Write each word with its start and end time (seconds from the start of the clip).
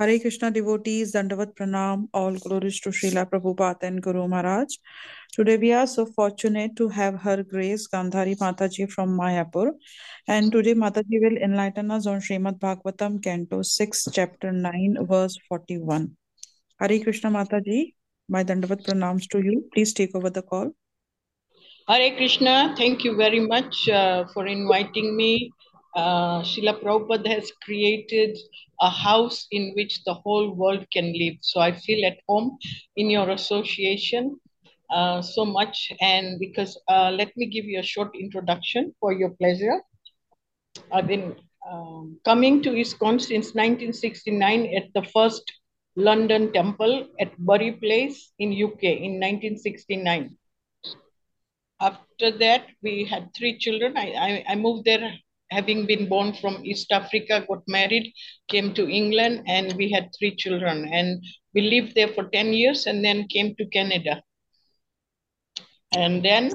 Hare 0.00 0.20
Krishna 0.20 0.52
devotees, 0.52 1.12
Dandavat 1.12 1.56
Pranam, 1.56 2.08
all 2.14 2.36
glories 2.36 2.78
to 2.82 2.90
Srila 2.90 3.28
Prabhupada 3.28 3.82
and 3.82 4.00
Guru 4.00 4.28
Maharaj. 4.28 4.76
Today 5.32 5.56
we 5.56 5.72
are 5.72 5.88
so 5.88 6.06
fortunate 6.06 6.76
to 6.76 6.88
have 6.88 7.16
Her 7.20 7.42
Grace 7.42 7.88
Gandhari 7.88 8.36
Mataji 8.36 8.88
from 8.92 9.18
Mayapur. 9.18 9.72
And 10.28 10.52
today 10.52 10.74
Mataji 10.74 11.20
will 11.20 11.36
enlighten 11.38 11.90
us 11.90 12.06
on 12.06 12.20
Srimad 12.20 12.60
Bhagavatam, 12.60 13.20
Canto 13.20 13.62
6, 13.62 14.08
Chapter 14.12 14.52
9, 14.52 14.98
verse 15.00 15.36
41. 15.48 16.16
Hare 16.78 17.00
Krishna 17.00 17.30
Mataji, 17.32 17.94
my 18.28 18.44
Dandavat 18.44 18.86
Pranams 18.86 19.28
to 19.30 19.40
you. 19.40 19.68
Please 19.74 19.92
take 19.92 20.14
over 20.14 20.30
the 20.30 20.42
call. 20.42 20.70
Hare 21.88 22.14
Krishna, 22.16 22.72
thank 22.78 23.02
you 23.02 23.16
very 23.16 23.40
much 23.40 23.88
uh, 23.88 24.26
for 24.32 24.46
inviting 24.46 25.16
me. 25.16 25.50
Uh, 25.94 26.42
Srila 26.42 26.80
Prabhupada 26.82 27.28
has 27.28 27.50
created 27.62 28.36
a 28.80 28.90
house 28.90 29.46
in 29.50 29.72
which 29.74 30.04
the 30.04 30.14
whole 30.14 30.54
world 30.54 30.86
can 30.92 31.12
live. 31.12 31.36
So 31.40 31.60
I 31.60 31.72
feel 31.72 32.04
at 32.06 32.18
home 32.28 32.58
in 32.96 33.10
your 33.10 33.30
association 33.30 34.38
uh, 34.90 35.22
so 35.22 35.44
much. 35.44 35.92
And 36.00 36.38
because 36.38 36.78
uh, 36.88 37.10
let 37.10 37.36
me 37.36 37.46
give 37.46 37.64
you 37.64 37.80
a 37.80 37.82
short 37.82 38.14
introduction 38.14 38.94
for 39.00 39.12
your 39.12 39.30
pleasure. 39.30 39.80
I've 40.92 41.08
been 41.08 41.36
um, 41.70 42.18
coming 42.24 42.62
to 42.62 42.70
ISKCON 42.70 43.20
since 43.20 43.54
1969 43.54 44.74
at 44.76 44.92
the 44.94 45.02
first 45.10 45.42
London 45.96 46.52
temple 46.52 47.08
at 47.20 47.32
Bury 47.38 47.72
Place 47.72 48.32
in 48.38 48.52
UK 48.52 48.84
in 48.84 49.18
1969. 49.18 50.36
After 51.80 52.30
that, 52.38 52.66
we 52.82 53.04
had 53.04 53.34
three 53.36 53.58
children. 53.58 53.96
I, 53.96 54.12
I, 54.12 54.44
I 54.52 54.54
moved 54.54 54.84
there 54.84 55.12
having 55.50 55.86
been 55.86 56.08
born 56.08 56.32
from 56.34 56.64
East 56.64 56.92
Africa, 56.92 57.44
got 57.48 57.62
married, 57.66 58.12
came 58.48 58.74
to 58.74 58.88
England, 58.88 59.42
and 59.46 59.74
we 59.76 59.90
had 59.90 60.10
three 60.18 60.34
children. 60.36 60.88
And 60.92 61.22
we 61.54 61.62
lived 61.62 61.94
there 61.94 62.08
for 62.08 62.28
10 62.28 62.52
years 62.52 62.86
and 62.86 63.04
then 63.04 63.28
came 63.28 63.54
to 63.56 63.66
Canada. 63.66 64.22
And 65.96 66.24
then 66.24 66.52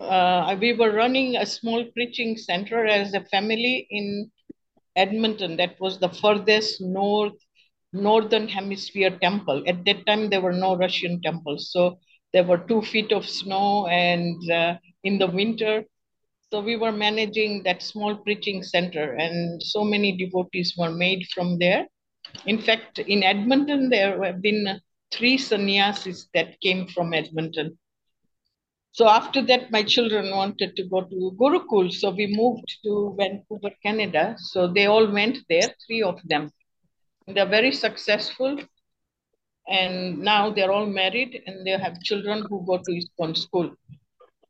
uh, 0.00 0.56
we 0.60 0.72
were 0.72 0.92
running 0.92 1.36
a 1.36 1.46
small 1.46 1.84
preaching 1.92 2.36
center 2.36 2.86
as 2.86 3.14
a 3.14 3.24
family 3.24 3.86
in 3.90 4.30
Edmonton. 4.96 5.56
That 5.56 5.80
was 5.80 5.98
the 5.98 6.08
furthest 6.08 6.80
north, 6.80 7.34
northern 7.92 8.48
hemisphere 8.48 9.16
temple. 9.20 9.64
At 9.66 9.84
that 9.86 10.06
time, 10.06 10.30
there 10.30 10.40
were 10.40 10.52
no 10.52 10.76
Russian 10.76 11.20
temples. 11.22 11.72
So 11.72 11.98
there 12.32 12.44
were 12.44 12.58
two 12.58 12.82
feet 12.82 13.12
of 13.12 13.28
snow 13.28 13.86
and 13.86 14.50
uh, 14.50 14.76
in 15.04 15.18
the 15.18 15.26
winter, 15.26 15.84
so 16.50 16.60
we 16.60 16.76
were 16.76 16.92
managing 16.92 17.62
that 17.64 17.82
small 17.82 18.16
preaching 18.16 18.62
center, 18.62 19.14
and 19.14 19.62
so 19.62 19.84
many 19.84 20.16
devotees 20.16 20.74
were 20.78 20.90
made 20.90 21.26
from 21.34 21.58
there. 21.58 21.86
In 22.46 22.60
fact, 22.60 22.98
in 22.98 23.22
Edmonton, 23.22 23.90
there 23.90 24.22
have 24.24 24.42
been 24.42 24.80
three 25.10 25.38
sannyasis 25.38 26.28
that 26.34 26.60
came 26.60 26.86
from 26.86 27.14
Edmonton. 27.14 27.78
So 28.92 29.08
after 29.08 29.42
that, 29.42 29.70
my 29.70 29.82
children 29.82 30.30
wanted 30.30 30.74
to 30.76 30.84
go 30.84 31.02
to 31.02 31.36
Gurukul, 31.38 31.92
so 31.92 32.10
we 32.10 32.26
moved 32.26 32.66
to 32.84 33.14
Vancouver, 33.18 33.74
Canada. 33.82 34.34
So 34.38 34.66
they 34.66 34.86
all 34.86 35.10
went 35.10 35.38
there, 35.48 35.74
three 35.86 36.02
of 36.02 36.18
them. 36.24 36.50
They're 37.26 37.46
very 37.46 37.72
successful, 37.72 38.58
and 39.68 40.18
now 40.18 40.50
they're 40.50 40.72
all 40.72 40.86
married 40.86 41.42
and 41.46 41.66
they 41.66 41.72
have 41.72 42.02
children 42.02 42.44
who 42.48 42.64
go 42.66 42.78
to 42.78 42.90
ISKCON 42.90 43.36
school. 43.36 43.70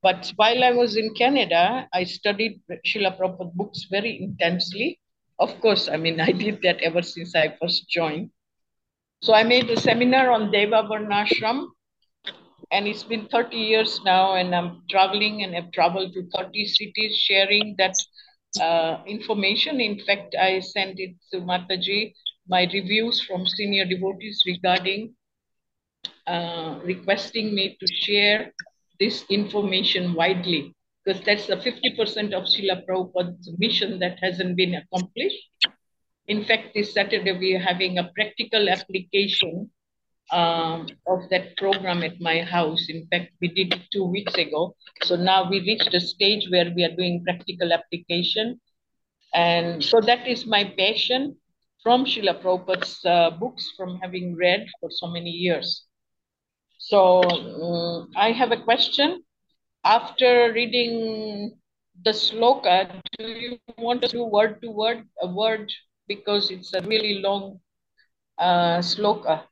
But 0.02 0.32
while 0.36 0.62
I 0.62 0.70
was 0.72 0.96
in 0.96 1.14
Canada, 1.14 1.88
I 1.92 2.04
studied 2.04 2.60
Srila 2.86 3.18
Prabhupada 3.18 3.52
books 3.54 3.86
very 3.90 4.22
intensely. 4.22 5.00
Of 5.38 5.60
course, 5.60 5.88
I 5.88 5.96
mean, 5.96 6.20
I 6.28 6.32
did 6.32 6.62
that 6.62 6.80
ever 6.82 7.02
since 7.02 7.34
I 7.34 7.56
first 7.60 7.88
joined. 7.88 8.30
So 9.22 9.34
I 9.34 9.42
made 9.42 9.68
a 9.70 9.80
seminar 9.80 10.30
on 10.30 10.52
Daiva 10.52 10.88
Varnashram, 10.88 11.66
and 12.70 12.86
it's 12.86 13.02
been 13.02 13.26
30 13.28 13.56
years 13.56 14.00
now, 14.04 14.34
and 14.36 14.54
I'm 14.54 14.82
traveling 14.88 15.42
and 15.42 15.54
have 15.54 15.72
traveled 15.72 16.12
to 16.12 16.28
30 16.36 16.66
cities 16.66 17.16
sharing 17.16 17.74
that 17.78 17.94
uh, 18.60 19.02
information. 19.06 19.80
In 19.80 19.98
fact, 20.04 20.36
I 20.40 20.60
sent 20.60 21.00
it 21.00 21.16
to 21.32 21.40
Mataji, 21.40 22.14
my 22.48 22.68
reviews 22.72 23.20
from 23.20 23.46
senior 23.46 23.84
devotees 23.84 24.42
regarding 24.46 25.14
uh, 26.26 26.78
requesting 26.84 27.54
me 27.54 27.76
to 27.80 27.86
share 27.92 28.52
this 29.00 29.24
information 29.28 30.14
widely 30.14 30.74
because 31.04 31.22
that's 31.24 31.46
the 31.46 31.56
50% 31.56 32.34
of 32.34 32.44
Srila 32.44 32.84
Prabhupada's 32.86 33.50
mission 33.58 33.98
that 34.00 34.18
hasn't 34.20 34.56
been 34.56 34.74
accomplished. 34.74 35.48
In 36.26 36.44
fact, 36.44 36.74
this 36.74 36.92
Saturday 36.92 37.32
we 37.32 37.54
are 37.54 37.60
having 37.60 37.96
a 37.96 38.10
practical 38.14 38.68
application 38.68 39.70
um, 40.30 40.86
of 41.06 41.20
that 41.30 41.56
program 41.56 42.02
at 42.02 42.20
my 42.20 42.42
house. 42.42 42.86
In 42.90 43.06
fact, 43.10 43.32
we 43.40 43.48
did 43.48 43.72
it 43.72 43.80
two 43.90 44.04
weeks 44.04 44.34
ago. 44.34 44.76
So 45.02 45.16
now 45.16 45.48
we 45.48 45.60
reached 45.60 45.94
a 45.94 46.00
stage 46.00 46.46
where 46.50 46.70
we 46.76 46.84
are 46.84 46.94
doing 46.94 47.24
practical 47.24 47.72
application. 47.72 48.60
And 49.32 49.82
so 49.82 50.00
that 50.02 50.28
is 50.28 50.46
my 50.46 50.64
passion 50.76 51.36
from 51.82 52.04
Srila 52.04 52.42
Prabhupada's 52.42 53.00
uh, 53.06 53.30
books, 53.30 53.72
from 53.76 53.98
having 54.02 54.36
read 54.36 54.66
for 54.80 54.90
so 54.90 55.06
many 55.06 55.30
years. 55.30 55.87
So 56.88 57.20
um, 57.22 58.08
I 58.16 58.32
have 58.32 58.50
a 58.50 58.56
question. 58.56 59.22
After 59.84 60.52
reading 60.54 61.58
the 62.02 62.12
sloka, 62.12 62.88
do 63.18 63.26
you 63.26 63.58
want 63.76 64.00
to 64.02 64.08
do 64.08 64.24
word 64.24 64.62
to 64.62 64.70
word 64.70 65.04
a 65.20 65.26
word 65.26 65.70
because 66.06 66.50
it's 66.50 66.72
a 66.72 66.80
really 66.80 67.20
long 67.20 67.60
uh, 68.38 68.78
sloka? 68.78 69.42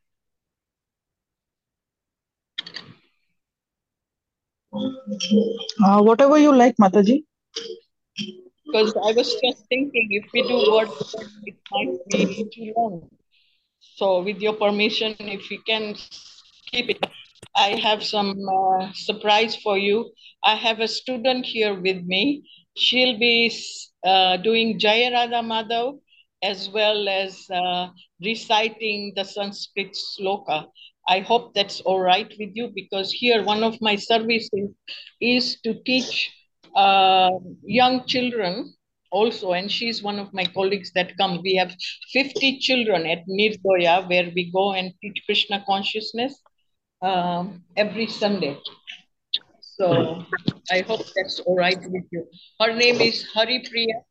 Uh, 4.72 6.00
whatever 6.00 6.38
you 6.38 6.56
like, 6.56 6.76
Mataji. 6.80 7.24
Because 8.64 8.97
I 8.97 9.12
was 9.12 9.36
just 9.44 9.66
thinking 9.68 10.08
if 10.10 10.24
we 10.32 10.41
do 10.41 10.72
word 10.72 10.88
to 10.88 11.04
word, 11.18 11.28
it 11.44 11.56
might 11.70 11.98
be 12.08 12.48
too 12.54 12.72
long. 12.74 13.10
So 13.80 14.22
with 14.22 14.38
your 14.38 14.54
permission, 14.54 15.14
if 15.18 15.50
we 15.50 15.58
can 15.58 15.94
keep 16.72 16.88
it. 16.88 17.06
I 17.56 17.70
have 17.82 18.04
some 18.04 18.36
uh, 18.46 18.92
surprise 18.92 19.56
for 19.56 19.78
you. 19.78 20.12
I 20.44 20.56
have 20.56 20.80
a 20.80 20.88
student 20.88 21.46
here 21.46 21.74
with 21.74 22.04
me. 22.04 22.44
She'll 22.76 23.18
be 23.18 23.50
uh, 24.04 24.36
doing 24.36 24.78
Jaya 24.78 25.10
Radha 25.10 25.42
Madhav 25.42 25.98
as 26.42 26.68
well 26.68 27.08
as 27.08 27.46
uh, 27.50 27.88
reciting 28.22 29.14
the 29.16 29.24
Sanskrit 29.24 29.96
sloka. 29.96 30.66
I 31.08 31.20
hope 31.20 31.54
that's 31.54 31.80
all 31.80 32.00
right 32.00 32.30
with 32.38 32.50
you 32.54 32.72
because 32.74 33.10
here 33.10 33.42
one 33.42 33.64
of 33.64 33.80
my 33.80 33.96
services 33.96 34.70
is 35.20 35.58
to 35.62 35.82
teach 35.84 36.30
uh, 36.74 37.30
young 37.62 38.04
children 38.06 38.74
also, 39.10 39.52
and 39.52 39.70
she's 39.70 40.02
one 40.02 40.18
of 40.18 40.34
my 40.34 40.44
colleagues 40.44 40.92
that 40.94 41.16
come. 41.16 41.40
We 41.42 41.54
have 41.54 41.74
50 42.12 42.58
children 42.58 43.06
at 43.06 43.26
Nirdoya 43.26 44.06
where 44.10 44.30
we 44.34 44.50
go 44.52 44.74
and 44.74 44.92
teach 45.00 45.22
Krishna 45.24 45.64
consciousness 45.66 46.38
um, 47.01 47.63
every 47.75 48.07
Sunday. 48.07 48.57
So 49.61 50.23
I 50.72 50.81
hope 50.81 51.01
that's 51.16 51.39
all 51.39 51.55
right 51.55 51.79
with 51.79 52.05
you. 52.11 52.25
Her 52.59 52.73
name 52.73 53.01
is 53.01 53.25
Hari 53.33 53.63
Priya, 53.67 54.01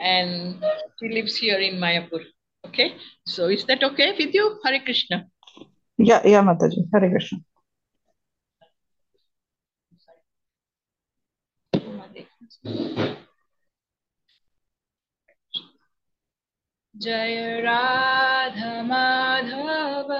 and 0.00 0.62
she 0.98 1.08
lives 1.08 1.36
here 1.36 1.58
in 1.58 1.80
Mayapur. 1.80 2.22
Okay, 2.66 2.94
so 3.26 3.48
is 3.48 3.64
that 3.66 3.82
okay 3.82 4.12
with 4.18 4.32
you, 4.32 4.58
Hare 4.64 4.80
Krishna? 4.80 5.26
Yeah, 5.98 6.22
yeah, 6.24 6.42
Mataji. 6.42 6.86
Hare 6.92 7.10
Krishna. 7.10 7.40
जय 17.02 17.60
राधा 17.62 18.82
माधव 18.82 20.12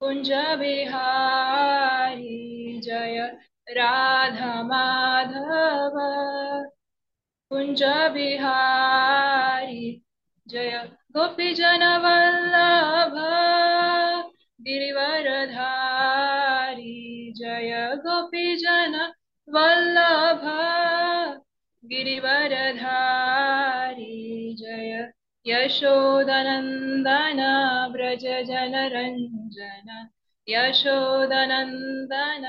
कुंज 0.00 0.28
बिहारी 0.58 2.36
जय 2.84 3.18
राधा 3.68 4.52
माधव 4.62 5.96
कुंज 7.50 7.82
बिहारी 8.14 9.84
जय 10.46 10.70
गोपी 11.16 11.52
जन 11.54 11.84
वल्लभ 12.04 13.14
गिरिवरधारी 14.60 15.82
जय 17.36 17.72
गोपी 18.06 18.56
जन 18.56 18.96
वल्लभ 19.48 20.44
गिरिवरधारी 21.84 22.94
जय 24.58 25.10
यशोदनन्दन 25.46 27.40
व्रज 27.92 28.24
जनरञ्जन 28.48 29.88
यशोदनन्दन 30.48 32.44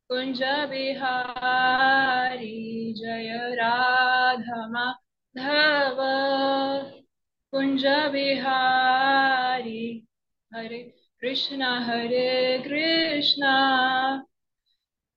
कुञ्ज 0.10 0.44
बिहारी 0.44 2.94
जय। 2.94 3.56
राधा 3.56 4.68
कुञ्ज 7.52 7.86
बिहारी 7.86 10.08
हरे 10.56 10.94
कृष्ण 11.22 11.62
हरे 11.62 12.58
कृष्ण। 12.58 13.42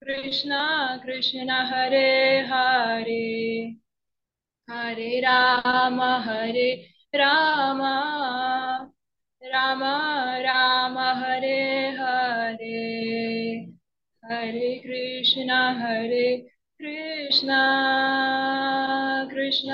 कृष्ण 0.00 0.56
कृष्ण, 0.96 1.50
हरे 1.50 2.40
हरे। 2.40 3.74
हरे 4.70 5.20
राम 5.20 6.02
हरे 6.02 6.90
राम। 7.14 7.82
राम 9.44 9.84
राम, 10.40 10.98
हरे 10.98 11.88
हरे। 11.88 13.66
हरे 14.24 14.78
कृष्ण 14.78 15.50
हरे 15.50 16.48
कृष्ण। 16.78 17.48
कृष्ण 19.30 19.68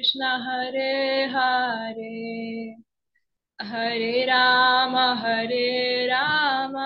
कृष्ण 0.00 0.28
हरे 0.42 1.24
हरे 1.32 2.74
हरे 3.58 4.24
राम 4.24 4.96
हरे 4.96 6.06
राम 6.06 6.76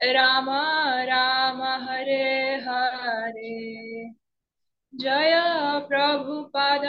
राम 0.00 0.50
राम 1.08 1.62
हरे 1.86 2.28
हरे 2.66 3.54
जय 4.92 5.34
प्रभुपाद 5.88 6.86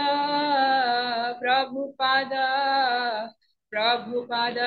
प्रभुपाद 1.39 2.35
प्रभुपाद 3.73 4.59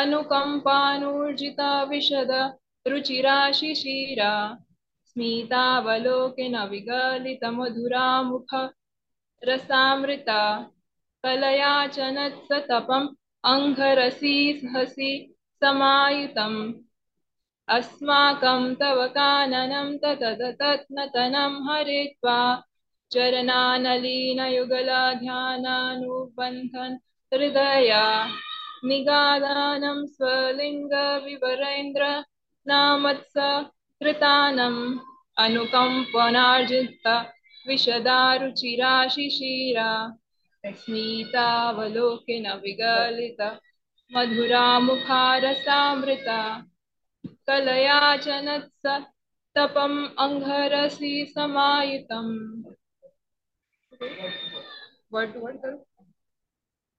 अनुकम्पानूर्जिता 0.00 1.70
विशद 1.90 2.32
रुचिराशिशिरा 2.92 4.32
स्मितावलोकिन 5.10 6.56
विगलितमधुरामुख 6.72 8.50
रसामृता 9.48 10.42
कलयाचनत्सतपम् 11.24 13.08
अङ्घरसी 13.52 14.36
सहसि 14.60 15.12
समायुतम् 15.62 16.60
अस्माकं 17.76 18.62
तव 18.80 18.98
काननं 19.16 19.88
तततत्नतनं 20.02 21.54
हरित्वा 21.68 22.38
चरणानलीनयुगला 23.12 25.02
ध्यानानुबन्धन् 25.22 26.96
हृदया 27.32 28.04
निगादानं 28.88 29.98
स्वलिङ्गविवरेन्द्र 30.14 32.04
नामत्स 32.66 33.36
कृतानम् 34.00 34.80
अनुकम्पनार्जित 35.44 37.06
विशदारुचिरा 37.68 38.94
शिशिरा 39.14 39.90
विगलित 42.64 43.40
मधुरा 44.10 44.66
मुखारसामृता 44.86 46.40
कलया 47.47 47.99
च 48.25 48.41
नत्स 48.45 48.85
तपम् 49.55 49.97
अङ्घरसि 50.25 51.13
समायुतम् 51.35 52.31
वर्ड 55.13 55.33
टू 55.33 55.39
वर्ड 55.45 55.57
करो 55.65 55.77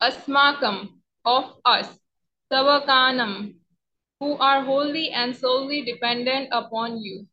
अस्माकं 0.00 0.78
of 1.24 1.44
us 1.64 1.98
tavakanam 2.50 3.54
who 4.20 4.36
are 4.48 4.62
wholly 4.64 5.10
and 5.10 5.36
solely 5.36 5.80
dependent 5.82 6.48
upon 6.52 6.98
you 7.04 7.26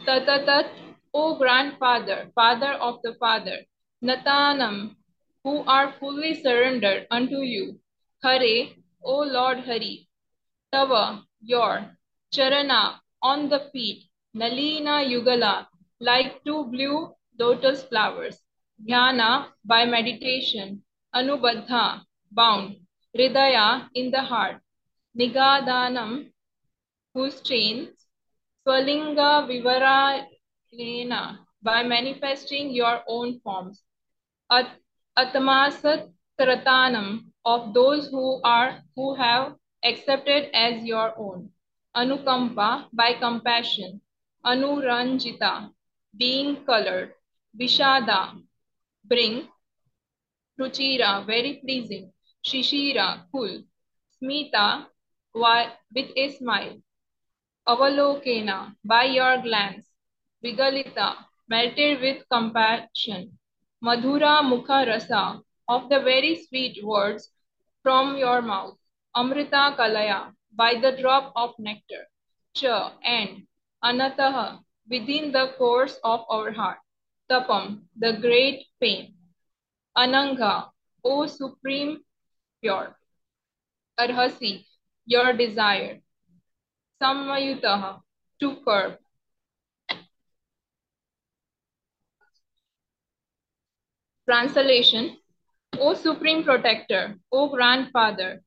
tatatat 0.00 0.70
o 1.12 1.24
grandfather 1.40 2.18
father 2.34 2.72
of 2.88 3.00
the 3.02 3.14
father 3.24 3.58
natanam 4.02 4.78
who 5.44 5.56
are 5.76 5.92
fully 5.98 6.32
surrendered 6.42 7.06
unto 7.10 7.42
you 7.54 7.66
hare 8.22 8.54
o 9.02 9.18
lord 9.36 9.66
hari 9.70 9.94
tava 10.72 11.04
your 11.54 11.74
charana 12.35 12.81
on 13.21 13.49
the 13.49 13.59
feet 13.71 13.99
nalina 14.41 14.95
yugala 15.11 15.67
like 15.99 16.43
two 16.45 16.63
blue 16.65 17.13
lotus 17.37 17.83
flowers. 17.83 18.41
Dhyana 18.87 19.49
by 19.65 19.85
meditation. 19.85 20.81
Anubadha 21.13 22.01
bound. 22.31 22.77
Hridaya 23.15 23.89
in 23.93 24.11
the 24.11 24.21
heart. 24.21 24.61
Nigadanam 25.17 26.31
whose 27.13 27.41
chains 27.41 28.07
swalinga 28.65 29.31
vivaralena 29.49 31.37
by 31.61 31.83
manifesting 31.83 32.71
your 32.71 33.03
own 33.07 33.39
forms. 33.41 33.83
At, 34.49 34.71
atmasat 35.17 36.09
kratanam 36.39 37.25
of 37.45 37.73
those 37.73 38.07
who 38.09 38.41
are 38.43 38.81
who 38.95 39.15
have 39.15 39.55
accepted 39.83 40.49
as 40.53 40.83
your 40.85 41.13
own 41.17 41.51
anukampa 41.99 42.69
by 42.99 43.13
compassion 43.23 43.91
anuranjita 44.51 45.51
being 46.21 46.49
colored 46.69 47.09
vishada 47.59 48.19
bring 49.11 49.35
ruchira 50.59 51.11
very 51.31 51.53
pleasing 51.63 52.05
shishira 52.47 53.07
cool 53.31 53.53
smita 54.15 54.65
with 55.95 56.09
a 56.23 56.25
smile 56.37 56.75
avalokena 57.71 58.57
by 58.91 59.03
your 59.17 59.35
glance 59.47 59.85
vigalita 60.43 61.09
melted 61.53 61.95
with 62.05 62.19
compassion 62.35 63.21
madhura 63.87 64.33
mukha 64.51 64.79
rasa 64.91 65.23
of 65.73 65.89
the 65.91 65.99
very 66.11 66.33
sweet 66.45 66.77
words 66.83 67.23
from 67.83 68.15
your 68.23 68.41
mouth 68.41 68.77
Amrita 69.13 69.75
Kalaya, 69.77 70.31
by 70.53 70.75
the 70.75 70.97
drop 71.01 71.31
of 71.35 71.51
nectar. 71.59 72.07
Cha, 72.53 72.93
and 73.03 73.47
Anataha, 73.83 74.59
within 74.89 75.31
the 75.31 75.53
course 75.57 75.97
of 76.03 76.25
our 76.29 76.51
heart. 76.51 76.79
Tapam, 77.29 77.83
the 77.97 78.17
great 78.21 78.65
pain. 78.79 79.15
Ananga, 79.97 80.69
O 81.03 81.25
supreme 81.25 81.99
pure. 82.61 82.95
Arhasi, 83.99 84.65
your 85.05 85.33
desire. 85.33 85.99
Sammayutaha, 87.01 88.01
to 88.39 88.55
curb. 88.65 88.97
Translation 94.27 95.17
O 95.79 95.93
Supreme 95.93 96.43
Protector, 96.43 97.17
O 97.31 97.49
Grandfather, 97.49 98.43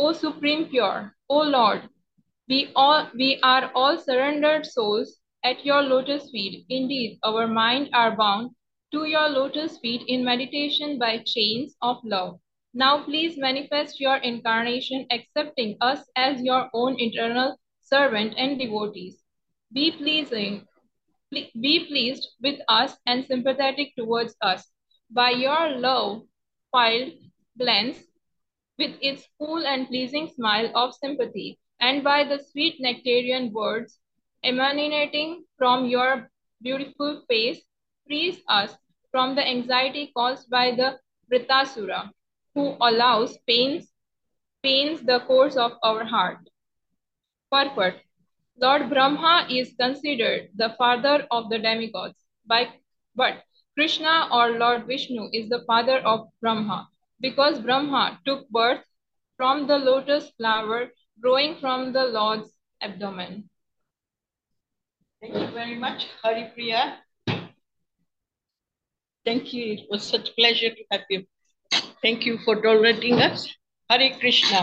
O 0.00 0.12
Supreme 0.12 0.66
Pure, 0.68 1.16
O 1.28 1.40
Lord, 1.42 1.88
we 2.48 2.70
all 2.76 3.10
we 3.16 3.40
are 3.42 3.72
all 3.74 3.98
surrendered 3.98 4.64
souls 4.64 5.18
at 5.42 5.66
your 5.66 5.82
lotus 5.82 6.30
feet. 6.30 6.64
Indeed, 6.68 7.18
our 7.24 7.48
mind 7.48 7.90
are 7.92 8.16
bound 8.16 8.52
to 8.92 9.06
your 9.06 9.28
lotus 9.28 9.76
feet 9.78 10.04
in 10.06 10.24
meditation 10.24 11.00
by 11.00 11.18
chains 11.26 11.74
of 11.82 11.96
love. 12.04 12.38
Now 12.72 13.02
please 13.02 13.36
manifest 13.36 13.98
your 13.98 14.18
incarnation, 14.18 15.04
accepting 15.10 15.76
us 15.80 16.08
as 16.14 16.42
your 16.42 16.70
own 16.72 16.94
internal 17.00 17.58
servant 17.80 18.34
and 18.36 18.56
devotees. 18.56 19.24
Be 19.72 19.90
pleasing, 19.90 20.64
be 21.32 21.86
pleased 21.88 22.28
with 22.40 22.60
us 22.68 22.96
and 23.04 23.26
sympathetic 23.26 23.96
towards 23.96 24.36
us. 24.42 24.70
By 25.10 25.30
your 25.30 25.70
love 25.70 26.22
filled 26.72 27.14
glance, 27.58 27.98
with 28.78 28.96
its 29.00 29.26
cool 29.38 29.66
and 29.66 29.88
pleasing 29.88 30.28
smile 30.28 30.70
of 30.74 30.94
sympathy, 30.94 31.58
and 31.80 32.04
by 32.04 32.24
the 32.24 32.38
sweet 32.38 32.80
nectarian 32.80 33.52
words 33.52 33.98
emanating 34.42 35.44
from 35.56 35.86
your 35.86 36.30
beautiful 36.62 37.22
face, 37.28 37.60
frees 38.06 38.40
us 38.48 38.76
from 39.10 39.34
the 39.34 39.46
anxiety 39.46 40.12
caused 40.16 40.48
by 40.50 40.70
the 40.70 40.98
Vritrasura, 41.30 42.10
who 42.54 42.76
allows 42.80 43.36
pains, 43.46 43.92
pains 44.62 45.02
the 45.02 45.20
course 45.20 45.56
of 45.56 45.72
our 45.82 46.04
heart. 46.04 46.38
Purport. 47.50 47.94
Lord 48.60 48.90
Brahma 48.90 49.46
is 49.50 49.74
considered 49.78 50.50
the 50.56 50.74
father 50.78 51.26
of 51.30 51.48
the 51.48 51.58
demigods, 51.58 52.24
by, 52.46 52.68
but 53.14 53.44
Krishna 53.76 54.28
or 54.32 54.58
Lord 54.58 54.86
Vishnu 54.86 55.28
is 55.32 55.48
the 55.48 55.64
father 55.66 55.98
of 55.98 56.28
Brahma, 56.40 56.88
because 57.20 57.60
Brahma 57.60 58.20
took 58.24 58.48
birth 58.48 58.84
from 59.36 59.66
the 59.66 59.78
lotus 59.78 60.30
flower 60.36 60.90
growing 61.20 61.56
from 61.60 61.92
the 61.92 62.04
Lord's 62.04 62.50
abdomen. 62.80 63.48
Thank 65.20 65.34
you 65.34 65.48
very 65.48 65.74
much, 65.76 66.06
Hari 66.22 66.50
Priya. 66.54 66.98
Thank 69.24 69.52
you. 69.52 69.72
It 69.74 69.86
was 69.90 70.02
such 70.04 70.30
a 70.30 70.32
pleasure 70.34 70.70
to 70.70 70.84
have 70.92 71.02
you. 71.10 71.24
Thank 72.02 72.24
you 72.24 72.38
for 72.44 72.62
tolerating 72.62 73.20
us. 73.20 73.48
Hare 73.90 74.16
Krishna. 74.18 74.62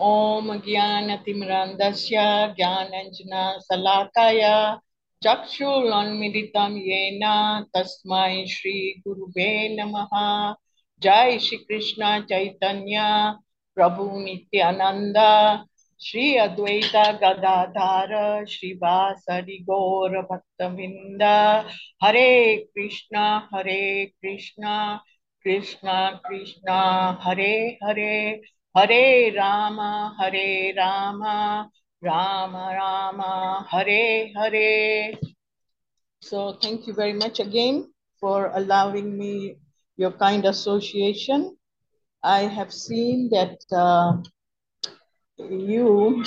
Om 0.00 0.48
Jnanatimrandasya 0.66 2.56
Jnananjana 2.58 3.60
Salakaya 3.70 4.80
Chakshulonmilitam 5.22 6.74
Yena 6.74 7.64
Tasmai 7.74 8.48
Shri 8.48 9.00
Gurube 9.06 9.76
Namaha 9.78 10.56
Jai 11.04 11.36
Shri 11.36 11.58
Krishna 11.66 12.24
Chaitanya 12.26 13.36
Prabhu 13.76 14.24
Nityananda 14.24 15.62
Shri 16.00 16.38
Advaita 16.40 17.20
Gadadhara 17.20 18.46
Shri 18.48 18.78
Vasari 18.80 19.62
Gaura 19.68 20.24
Bhaktavinda 20.26 21.68
Hare 22.00 22.64
Krishna 22.72 23.46
Hare 23.52 24.12
Krishna 24.18 25.02
Krishna 25.42 26.22
Krishna 26.24 27.18
Hare 27.20 27.76
Hare 27.82 28.40
Hare 28.74 29.36
Rama 29.36 30.16
Hare 30.18 30.72
Rama 30.74 31.68
Rama 32.00 32.64
Rama 32.80 33.66
Hare 33.70 34.32
Hare 34.34 35.12
So 36.22 36.54
thank 36.62 36.86
you 36.86 36.94
very 36.94 37.12
much 37.12 37.40
again 37.40 37.92
for 38.18 38.50
allowing 38.54 39.18
me 39.18 39.56
your 39.96 40.12
kind 40.12 40.44
association. 40.44 41.56
I 42.22 42.40
have 42.40 42.72
seen 42.72 43.28
that 43.30 43.58
uh, 43.72 44.16
you 45.38 46.24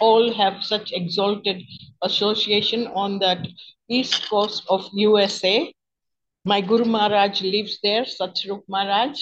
all 0.00 0.32
have 0.32 0.62
such 0.62 0.92
exalted 0.92 1.62
association 2.02 2.86
on 2.88 3.18
that 3.20 3.46
east 3.88 4.28
coast 4.28 4.64
of 4.68 4.88
USA. 4.92 5.72
My 6.44 6.60
Guru 6.60 6.84
Maharaj 6.84 7.42
lives 7.42 7.78
there, 7.82 8.04
Satsvarup 8.04 8.62
Maharaj. 8.68 9.18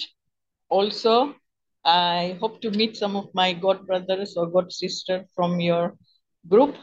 Also, 0.68 1.34
I 1.84 2.36
hope 2.40 2.60
to 2.62 2.70
meet 2.70 2.96
some 2.96 3.16
of 3.16 3.28
my 3.34 3.52
god 3.52 3.86
brothers 3.86 4.36
or 4.36 4.46
god 4.46 4.72
sister 4.72 5.26
from 5.34 5.60
your 5.60 5.96
group. 6.48 6.74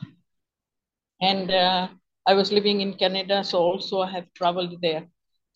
And 1.22 1.52
uh, 1.52 1.88
I 2.26 2.34
was 2.34 2.52
living 2.52 2.82
in 2.82 2.94
Canada, 2.94 3.44
so 3.44 3.60
also 3.60 4.02
I 4.02 4.12
have 4.12 4.34
traveled 4.34 4.82
there. 4.82 5.08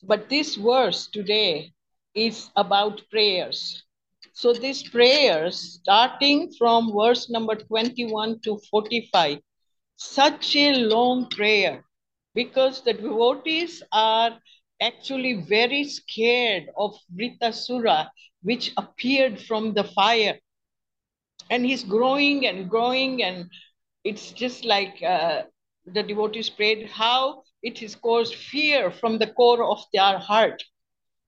But 0.05 0.27
this 0.27 0.55
verse 0.55 1.07
today 1.07 1.71
is 2.13 2.49
about 2.57 3.01
prayers. 3.09 3.83
So 4.33 4.51
these 4.51 4.83
prayers, 4.83 5.79
starting 5.81 6.51
from 6.57 6.91
verse 6.91 7.29
number 7.29 7.55
21 7.55 8.41
to 8.41 8.59
45, 8.69 9.39
such 9.95 10.55
a 10.57 10.73
long 10.73 11.29
prayer 11.29 11.85
because 12.35 12.81
the 12.81 12.93
devotees 12.93 13.81
are 13.93 14.37
actually 14.81 15.45
very 15.47 15.85
scared 15.85 16.69
of 16.75 16.97
Vritrasura, 17.15 18.09
which 18.41 18.73
appeared 18.75 19.39
from 19.39 19.73
the 19.73 19.85
fire. 19.85 20.37
And 21.49 21.65
he's 21.65 21.83
growing 21.83 22.45
and 22.47 22.69
growing, 22.69 23.23
and 23.23 23.49
it's 24.03 24.31
just 24.31 24.65
like 24.65 25.01
uh, 25.01 25.43
the 25.85 26.03
devotees 26.03 26.49
prayed 26.49 26.89
how 26.89 27.42
it 27.63 27.79
has 27.79 27.95
caused 27.95 28.35
fear 28.35 28.91
from 28.91 29.17
the 29.17 29.27
core 29.27 29.63
of 29.63 29.83
their 29.93 30.19
heart. 30.19 30.61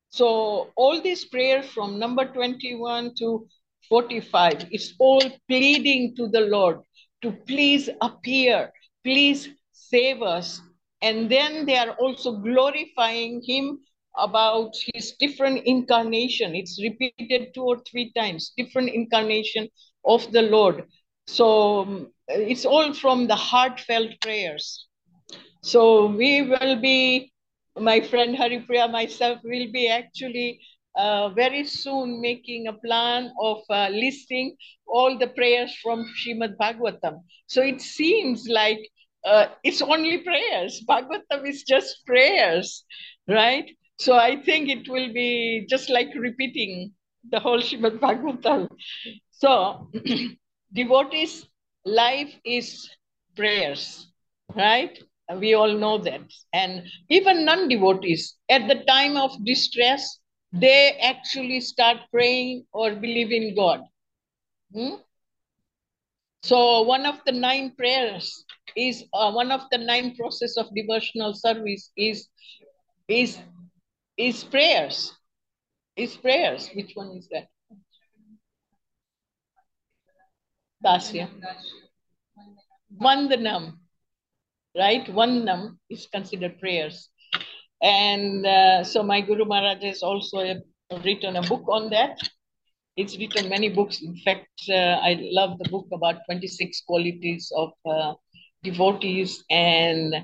So 0.09 0.69
all 0.75 1.01
these 1.01 1.25
prayers 1.25 1.65
from 1.65 1.97
number 1.97 2.25
21 2.25 3.15
to 3.19 3.47
45 3.89 4.67
is 4.71 4.93
all 4.99 5.21
pleading 5.47 6.15
to 6.15 6.27
the 6.27 6.41
Lord 6.41 6.79
to 7.21 7.31
please 7.31 7.89
appear, 8.01 8.71
please 9.03 9.49
save 9.71 10.21
us. 10.21 10.61
And 11.01 11.29
then 11.29 11.65
they 11.65 11.77
are 11.77 11.91
also 11.91 12.37
glorifying 12.37 13.41
him 13.45 13.79
about 14.17 14.73
his 14.93 15.13
different 15.19 15.63
incarnation. 15.65 16.55
It's 16.55 16.81
repeated 16.81 17.53
two 17.53 17.63
or 17.63 17.79
three 17.79 18.11
times, 18.13 18.53
different 18.57 18.89
incarnation 18.89 19.67
of 20.05 20.31
the 20.31 20.43
Lord. 20.43 20.85
So 21.27 22.11
it's 22.27 22.65
all 22.65 22.93
from 22.93 23.27
the 23.27 23.35
heartfelt 23.35 24.11
prayers. 24.21 24.87
So 25.65 26.05
we 26.05 26.43
will 26.43 26.75
be, 26.79 27.31
my 27.75 27.99
friend 27.99 28.37
Haripriya, 28.37 28.91
myself 28.91 29.39
will 29.43 29.71
be 29.71 29.87
actually 29.89 30.59
uh, 30.95 31.29
very 31.29 31.63
soon 31.63 32.21
making 32.21 32.67
a 32.67 32.73
plan 32.73 33.31
of 33.41 33.63
uh, 33.71 33.89
listing 33.89 34.55
all 34.85 35.17
the 35.17 35.25
prayers 35.27 35.75
from 35.81 36.05
Shrimad 36.19 36.55
Bhagavatam. 36.57 37.23
So 37.47 37.63
it 37.63 37.81
seems 37.81 38.47
like 38.47 38.87
uh, 39.25 39.47
it's 39.63 39.81
only 39.81 40.19
prayers. 40.19 40.83
Bhagavatam 40.87 41.47
is 41.49 41.63
just 41.63 42.05
prayers, 42.05 42.85
right? 43.27 43.67
So 43.97 44.17
I 44.17 44.35
think 44.43 44.69
it 44.69 44.87
will 44.87 45.11
be 45.13 45.65
just 45.67 45.89
like 45.89 46.09
repeating 46.15 46.93
the 47.31 47.39
whole 47.39 47.59
Shrimad 47.59 47.97
Bhagavatam. 47.97 48.69
So 49.31 49.89
devotees' 50.73 51.47
life 51.85 52.33
is 52.45 52.87
prayers, 53.35 54.07
right? 54.55 54.95
We 55.33 55.55
all 55.55 55.73
know 55.73 55.97
that. 55.99 56.21
And 56.53 56.83
even 57.09 57.45
non 57.45 57.67
devotees, 57.67 58.35
at 58.49 58.67
the 58.67 58.83
time 58.85 59.17
of 59.17 59.43
distress, 59.43 60.19
they 60.53 60.97
actually 61.01 61.61
start 61.61 61.97
praying 62.11 62.65
or 62.71 62.91
believe 62.95 63.31
in 63.31 63.55
God. 63.55 63.81
Hmm? 64.73 64.95
So, 66.43 66.83
one 66.83 67.07
of 67.07 67.19
the 67.25 67.31
nine 67.31 67.71
prayers 67.75 68.45
is 68.77 69.03
uh, 69.13 69.31
one 69.31 69.51
of 69.51 69.61
the 69.71 69.79
nine 69.79 70.15
process 70.15 70.57
of 70.57 70.67
devotional 70.75 71.33
service 71.33 71.91
is 71.97 72.27
is 73.07 73.39
is 74.17 74.43
prayers. 74.43 75.11
Is 75.95 76.15
prayers. 76.17 76.69
Which 76.75 76.91
one 76.93 77.17
is 77.17 77.27
that? 77.29 77.47
Dasya. 80.83 81.29
Vandanam 83.01 83.79
right? 84.77 85.05
Vandam 85.07 85.77
is 85.89 86.07
considered 86.07 86.59
prayers. 86.59 87.09
And 87.81 88.45
uh, 88.45 88.83
so 88.83 89.03
my 89.03 89.21
Guru 89.21 89.45
Maharaj 89.45 89.83
has 89.83 90.01
also 90.03 90.39
written 91.03 91.35
a 91.35 91.41
book 91.41 91.63
on 91.69 91.89
that. 91.91 92.17
It's 92.97 93.17
written 93.17 93.49
many 93.49 93.69
books. 93.69 94.01
In 94.01 94.15
fact, 94.17 94.49
uh, 94.69 94.99
I 95.03 95.17
love 95.31 95.57
the 95.59 95.69
book 95.69 95.87
about 95.93 96.21
26 96.25 96.81
qualities 96.87 97.51
of 97.55 97.71
uh, 97.85 98.13
devotees 98.63 99.43
and 99.49 100.15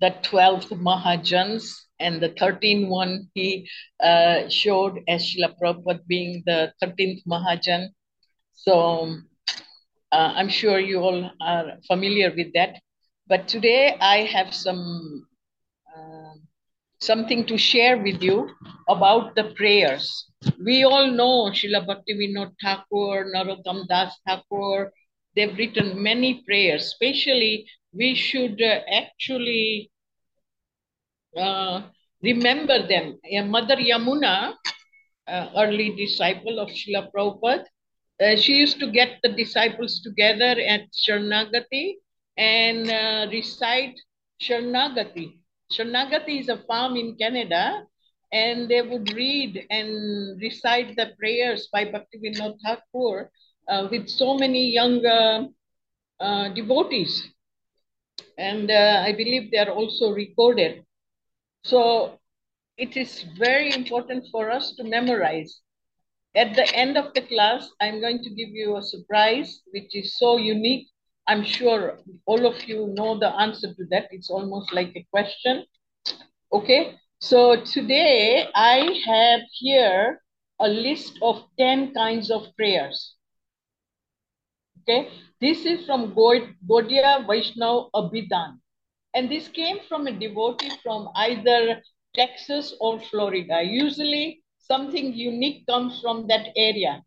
the 0.00 0.14
12th 0.22 0.70
Mahajans 0.70 1.72
and 2.00 2.20
the 2.20 2.30
13th 2.30 2.88
one 2.88 3.28
he 3.34 3.68
uh, 4.02 4.48
showed 4.48 5.00
as 5.08 5.24
Srila 5.24 5.54
Prabhupada 5.60 6.06
being 6.06 6.42
the 6.46 6.72
13th 6.82 7.22
Mahajan. 7.28 7.88
So 8.54 9.18
uh, 10.12 10.32
I'm 10.36 10.48
sure 10.48 10.78
you 10.78 11.00
all 11.00 11.30
are 11.40 11.78
familiar 11.86 12.32
with 12.36 12.52
that. 12.54 12.80
But 13.28 13.48
today 13.48 13.96
I 14.00 14.18
have 14.18 14.54
some 14.54 15.26
uh, 15.90 16.34
something 17.00 17.44
to 17.46 17.58
share 17.58 17.98
with 17.98 18.22
you 18.22 18.50
about 18.88 19.34
the 19.34 19.52
prayers. 19.56 20.30
We 20.64 20.84
all 20.84 21.10
know 21.10 21.50
Shila 21.52 21.80
Srila 21.80 21.86
Bhaktivinoda 21.88 22.52
Thakur, 22.62 23.32
Narottam 23.34 23.88
Das 23.88 24.16
Thakur. 24.26 24.92
They've 25.34 25.56
written 25.58 26.00
many 26.00 26.44
prayers. 26.46 26.84
Especially, 26.84 27.66
we 27.92 28.14
should 28.14 28.62
uh, 28.62 28.80
actually 28.92 29.90
uh, 31.36 31.82
remember 32.22 32.86
them. 32.86 33.18
Mother 33.50 33.76
Yamuna, 33.76 34.54
uh, 35.26 35.48
early 35.56 35.96
disciple 35.96 36.60
of 36.60 36.68
Srila 36.68 37.10
Prabhupada, 37.12 37.64
uh, 38.22 38.36
she 38.36 38.54
used 38.54 38.78
to 38.78 38.86
get 38.86 39.18
the 39.24 39.30
disciples 39.30 40.00
together 40.00 40.54
at 40.60 40.82
Sharanagati 40.94 41.96
and 42.36 42.90
uh, 42.90 43.26
recite 43.30 44.00
Sharanagati. 44.40 45.38
Sharanagati 45.72 46.40
is 46.40 46.48
a 46.48 46.58
farm 46.58 46.96
in 46.96 47.16
Canada, 47.16 47.84
and 48.32 48.68
they 48.68 48.82
would 48.82 49.12
read 49.14 49.66
and 49.70 50.40
recite 50.40 50.96
the 50.96 51.12
prayers 51.18 51.68
by 51.72 51.84
Bhaktivinoda 51.84 52.56
Thakur 52.64 53.30
uh, 53.68 53.88
with 53.90 54.08
so 54.08 54.36
many 54.36 54.70
young 54.70 55.04
uh, 55.06 56.48
devotees. 56.50 57.28
And 58.38 58.70
uh, 58.70 59.02
I 59.06 59.12
believe 59.12 59.50
they 59.50 59.58
are 59.58 59.70
also 59.70 60.12
recorded. 60.12 60.84
So 61.64 62.18
it 62.76 62.96
is 62.96 63.24
very 63.38 63.72
important 63.72 64.26
for 64.30 64.50
us 64.50 64.74
to 64.76 64.84
memorize. 64.84 65.60
At 66.34 66.54
the 66.54 66.70
end 66.74 66.98
of 66.98 67.14
the 67.14 67.22
class, 67.22 67.68
I'm 67.80 68.00
going 68.00 68.22
to 68.22 68.30
give 68.30 68.50
you 68.50 68.76
a 68.76 68.82
surprise, 68.82 69.62
which 69.72 69.94
is 69.94 70.18
so 70.18 70.36
unique. 70.36 70.86
I'm 71.28 71.44
sure 71.44 71.98
all 72.26 72.46
of 72.46 72.62
you 72.68 72.88
know 72.94 73.18
the 73.18 73.28
answer 73.28 73.74
to 73.74 73.84
that. 73.90 74.08
It's 74.10 74.30
almost 74.30 74.72
like 74.72 74.92
a 74.94 75.06
question. 75.10 75.64
Okay, 76.52 76.94
so 77.20 77.60
today 77.64 78.46
I 78.54 79.00
have 79.06 79.40
here 79.52 80.22
a 80.60 80.68
list 80.68 81.18
of 81.22 81.42
10 81.58 81.92
kinds 81.94 82.30
of 82.30 82.54
prayers. 82.56 83.14
Okay, 84.82 85.08
this 85.40 85.66
is 85.66 85.84
from 85.84 86.14
Gaudiya 86.14 87.26
Vaishnav 87.26 87.90
Abhidan. 87.94 88.60
And 89.14 89.30
this 89.30 89.48
came 89.48 89.78
from 89.88 90.06
a 90.06 90.12
devotee 90.12 90.70
from 90.82 91.08
either 91.16 91.82
Texas 92.14 92.74
or 92.80 93.00
Florida. 93.00 93.62
Usually 93.62 94.42
something 94.58 95.12
unique 95.12 95.66
comes 95.66 96.00
from 96.00 96.26
that 96.28 96.48
area. 96.56 97.02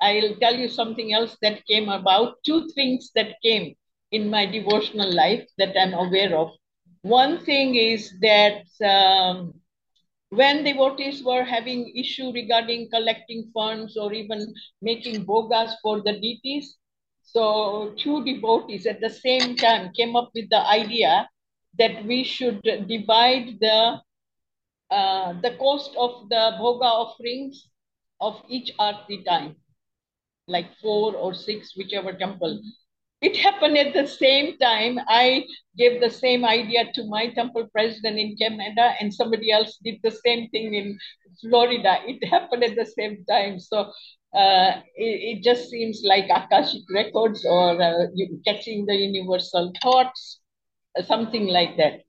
I'll 0.00 0.34
tell 0.36 0.54
you 0.54 0.68
something 0.68 1.12
else 1.12 1.36
that 1.42 1.64
came 1.66 1.88
about. 1.88 2.36
Two 2.44 2.68
things 2.74 3.10
that 3.14 3.40
came 3.42 3.74
in 4.10 4.30
my 4.30 4.46
devotional 4.46 5.12
life 5.12 5.46
that 5.58 5.76
I'm 5.78 5.94
aware 5.94 6.36
of. 6.36 6.50
One 7.02 7.44
thing 7.44 7.74
is 7.74 8.12
that 8.20 8.64
um, 8.82 9.54
when 10.30 10.64
devotees 10.64 11.22
were 11.22 11.44
having 11.44 11.92
issue 11.96 12.32
regarding 12.32 12.90
collecting 12.90 13.50
funds 13.54 13.96
or 13.96 14.12
even 14.12 14.54
making 14.82 15.26
bhogas 15.26 15.74
for 15.82 16.02
the 16.02 16.12
deities, 16.12 16.76
so 17.22 17.94
two 17.96 18.24
devotees 18.24 18.86
at 18.86 19.00
the 19.00 19.10
same 19.10 19.56
time 19.56 19.92
came 19.92 20.16
up 20.16 20.30
with 20.34 20.48
the 20.50 20.60
idea 20.68 21.28
that 21.78 22.04
we 22.04 22.24
should 22.24 22.60
divide 22.62 23.58
the 23.60 24.00
uh, 24.90 25.32
the 25.40 25.56
cost 25.58 25.94
of 25.96 26.28
the 26.28 26.42
bhoga 26.60 26.90
offerings 27.04 27.68
of 28.20 28.40
each 28.48 28.72
arti 28.78 29.22
time, 29.24 29.56
like 30.46 30.76
four 30.80 31.14
or 31.14 31.34
six, 31.34 31.76
whichever 31.76 32.12
temple. 32.12 32.60
It 33.20 33.36
happened 33.36 33.78
at 33.78 33.94
the 33.94 34.06
same 34.06 34.58
time. 34.58 34.98
I 35.08 35.46
gave 35.78 36.00
the 36.00 36.10
same 36.10 36.44
idea 36.44 36.92
to 36.94 37.06
my 37.08 37.28
temple 37.28 37.66
president 37.72 38.18
in 38.18 38.36
Canada, 38.36 38.94
and 39.00 39.14
somebody 39.14 39.50
else 39.50 39.78
did 39.82 40.00
the 40.02 40.10
same 40.10 40.48
thing 40.50 40.74
in 40.74 40.98
Florida. 41.40 41.98
It 42.06 42.26
happened 42.28 42.64
at 42.64 42.76
the 42.76 42.84
same 42.84 43.24
time. 43.24 43.58
So 43.60 43.92
uh, 44.34 44.80
it, 44.96 45.38
it, 45.38 45.42
just 45.42 45.70
seems 45.70 46.02
like 46.04 46.24
Akashic 46.24 46.82
records 46.92 47.44
or 47.46 47.80
uh, 47.80 48.06
catching 48.46 48.84
the 48.84 48.94
universal 48.94 49.72
thoughts, 49.80 50.40
something 51.06 51.46
like 51.46 51.76
that. 51.76 52.00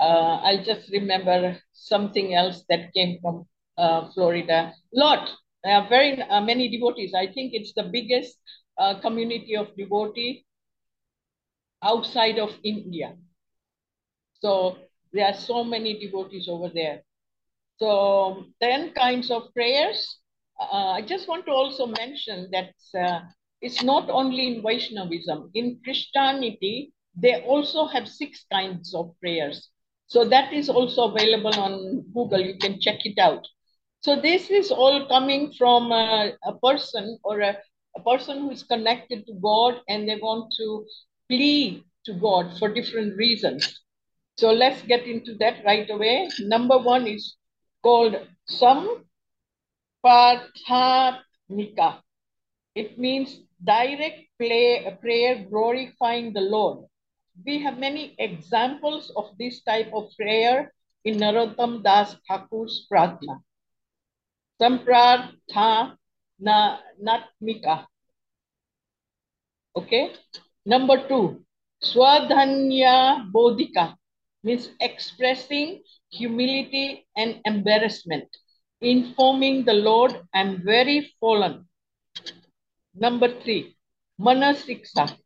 Uh, 0.00 0.40
I'll 0.42 0.64
just 0.64 0.90
remember 0.90 1.58
something 1.72 2.34
else 2.34 2.64
that 2.68 2.92
came 2.92 3.18
from 3.22 3.46
uh, 3.78 4.10
Florida. 4.12 4.74
Lot, 4.92 5.30
very 5.64 6.16
many 6.42 6.68
devotees. 6.68 7.12
I 7.14 7.26
think 7.26 7.52
it's 7.54 7.72
the 7.74 7.84
biggest 7.84 8.38
community 9.02 9.56
of 9.56 9.76
devotee 9.76 10.44
outside 11.82 12.38
of 12.38 12.50
India. 12.62 13.16
So 14.40 14.78
there 15.12 15.26
are 15.26 15.34
so 15.34 15.64
many 15.64 15.98
devotees 15.98 16.48
over 16.48 16.70
there. 16.72 17.02
So 17.78 18.44
10 18.60 18.92
kinds 18.92 19.30
of 19.30 19.52
prayers 19.54 20.20
uh, 20.60 20.92
I 20.92 21.02
just 21.02 21.26
want 21.26 21.46
to 21.46 21.52
also 21.52 21.86
mention 21.86 22.50
that 22.52 22.74
uh, 22.98 23.20
it's 23.62 23.82
not 23.82 24.10
only 24.10 24.46
in 24.46 24.62
Vaishnavism. 24.62 25.50
In 25.54 25.80
Christianity, 25.82 26.92
they 27.16 27.42
also 27.42 27.86
have 27.86 28.06
six 28.06 28.44
kinds 28.52 28.94
of 28.94 29.14
prayers. 29.20 29.70
So 30.06 30.28
that 30.28 30.52
is 30.52 30.68
also 30.68 31.12
available 31.12 31.58
on 31.58 32.04
Google. 32.12 32.40
You 32.40 32.58
can 32.58 32.80
check 32.80 33.06
it 33.06 33.18
out. 33.18 33.46
So 34.02 34.16
this 34.18 34.48
is 34.48 34.70
all 34.70 35.06
coming 35.08 35.52
from 35.52 35.92
a, 35.92 36.32
a 36.44 36.54
person 36.54 37.18
or 37.22 37.40
a, 37.40 37.58
a 37.96 38.00
person 38.00 38.38
who 38.38 38.50
is 38.50 38.62
connected 38.62 39.26
to 39.26 39.34
God 39.34 39.80
and 39.88 40.08
they 40.08 40.16
want 40.16 40.54
to 40.56 40.86
plead 41.28 41.84
to 42.06 42.14
God 42.14 42.58
for 42.58 42.72
different 42.72 43.18
reasons. 43.18 43.80
So 44.38 44.52
let's 44.52 44.80
get 44.82 45.04
into 45.04 45.34
that 45.34 45.62
right 45.66 45.88
away. 45.90 46.30
Number 46.40 46.78
one 46.78 47.06
is 47.06 47.36
called 47.82 48.16
Sam 48.46 49.04
Prathanika. 50.02 52.00
It 52.74 52.98
means 52.98 53.40
direct 53.62 54.20
play, 54.38 54.96
prayer 55.02 55.44
glorifying 55.50 56.32
the 56.32 56.40
Lord. 56.40 56.86
We 57.44 57.62
have 57.62 57.78
many 57.78 58.14
examples 58.18 59.12
of 59.14 59.36
this 59.38 59.62
type 59.62 59.90
of 59.92 60.08
prayer 60.16 60.72
in 61.04 61.18
Narottam 61.18 61.82
Das 61.82 62.16
Thakur's 62.26 62.86
Prarthana. 62.90 63.42
Sampratha 64.60 65.96
Natmika. 66.42 67.86
Okay. 69.76 70.12
Number 70.66 71.08
two, 71.08 71.44
Swadhanya 71.82 73.30
Bodhika 73.32 73.94
means 74.42 74.68
expressing 74.80 75.82
humility 76.10 77.06
and 77.16 77.40
embarrassment 77.44 78.28
informing 78.80 79.64
the 79.64 79.72
Lord, 79.74 80.16
I'm 80.34 80.62
very 80.64 81.12
fallen. 81.20 81.66
Number 82.94 83.28
three, 83.40 83.76
Manasiksa. 84.20 85.16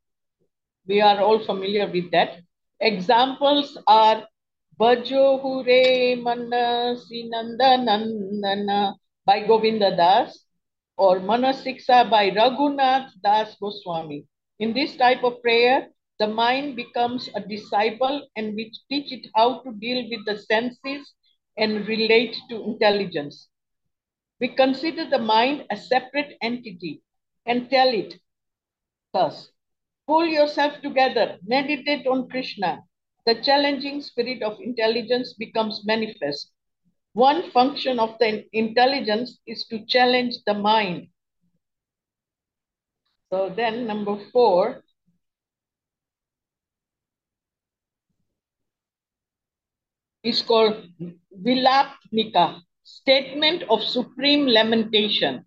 We 0.87 1.01
are 1.01 1.21
all 1.21 1.45
familiar 1.45 1.87
with 1.91 2.11
that. 2.11 2.41
Examples 2.81 3.79
are 3.87 4.27
Bajo 4.79 5.41
Hure 5.41 6.17
Manasinanda 6.19 7.79
Nandana 7.87 8.95
by 9.25 9.47
Govinda 9.47 9.97
Das 9.97 10.47
or 10.97 11.21
Manasiksa 11.21 12.09
by 12.11 12.31
Raghunath 12.31 13.11
Das 13.23 13.55
Goswami. 13.57 14.27
In 14.59 14.73
this 14.73 14.97
type 14.97 15.25
of 15.25 15.43
prayer, 15.43 15.89
the 16.19 16.27
mind 16.27 16.77
becomes 16.77 17.29
a 17.35 17.41
disciple 17.41 18.29
and 18.37 18.55
we 18.55 18.73
teach 18.89 19.13
it 19.13 19.27
how 19.35 19.61
to 19.63 19.73
deal 19.73 20.09
with 20.09 20.25
the 20.27 20.39
senses 20.39 21.13
and 21.57 21.87
relate 21.89 22.37
to 22.51 22.63
intelligence. 22.65 23.49
We 24.41 24.49
consider 24.49 25.09
the 25.09 25.19
mind 25.19 25.67
a 25.71 25.77
separate 25.77 26.37
entity 26.41 27.03
and 27.47 27.71
tell 27.71 27.89
it 27.89 28.15
thus 29.13 29.51
pull 30.07 30.27
yourself 30.27 30.81
together, 30.83 31.39
meditate 31.47 32.07
on 32.07 32.29
Krishna. 32.29 32.83
The 33.27 33.37
challenging 33.43 34.03
spirit 34.03 34.43
of 34.43 34.61
intelligence 34.61 35.33
becomes 35.35 35.87
manifest. 35.87 36.53
One 37.15 37.51
function 37.53 38.01
of 38.01 38.19
the 38.19 38.45
intelligence 38.53 39.39
is 39.47 39.67
to 39.69 39.87
challenge 39.87 40.35
the 40.47 40.55
mind. 40.55 41.09
So 43.33 43.53
then, 43.57 43.87
number 43.87 44.19
four, 44.33 44.83
is 50.25 50.43
called 50.43 50.89
Vilapnika, 51.41 52.61
statement 52.83 53.63
of 53.71 53.85
supreme 53.85 54.47
lamentation. 54.47 55.45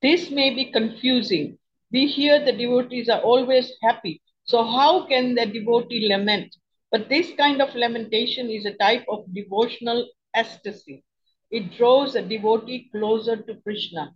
This 0.00 0.30
may 0.30 0.54
be 0.54 0.70
confusing. 0.70 1.58
We 1.90 2.06
hear 2.06 2.44
the 2.44 2.52
devotees 2.52 3.08
are 3.08 3.22
always 3.22 3.72
happy. 3.82 4.22
So 4.44 4.62
how 4.62 5.06
can 5.06 5.34
the 5.34 5.46
devotee 5.46 6.06
lament? 6.08 6.54
But 6.92 7.08
this 7.08 7.32
kind 7.36 7.60
of 7.60 7.74
lamentation 7.74 8.50
is 8.50 8.66
a 8.66 8.74
type 8.74 9.04
of 9.08 9.24
devotional 9.34 10.08
ecstasy. 10.34 11.02
It 11.50 11.76
draws 11.76 12.14
a 12.14 12.22
devotee 12.22 12.88
closer 12.92 13.36
to 13.36 13.54
Krishna. 13.62 14.14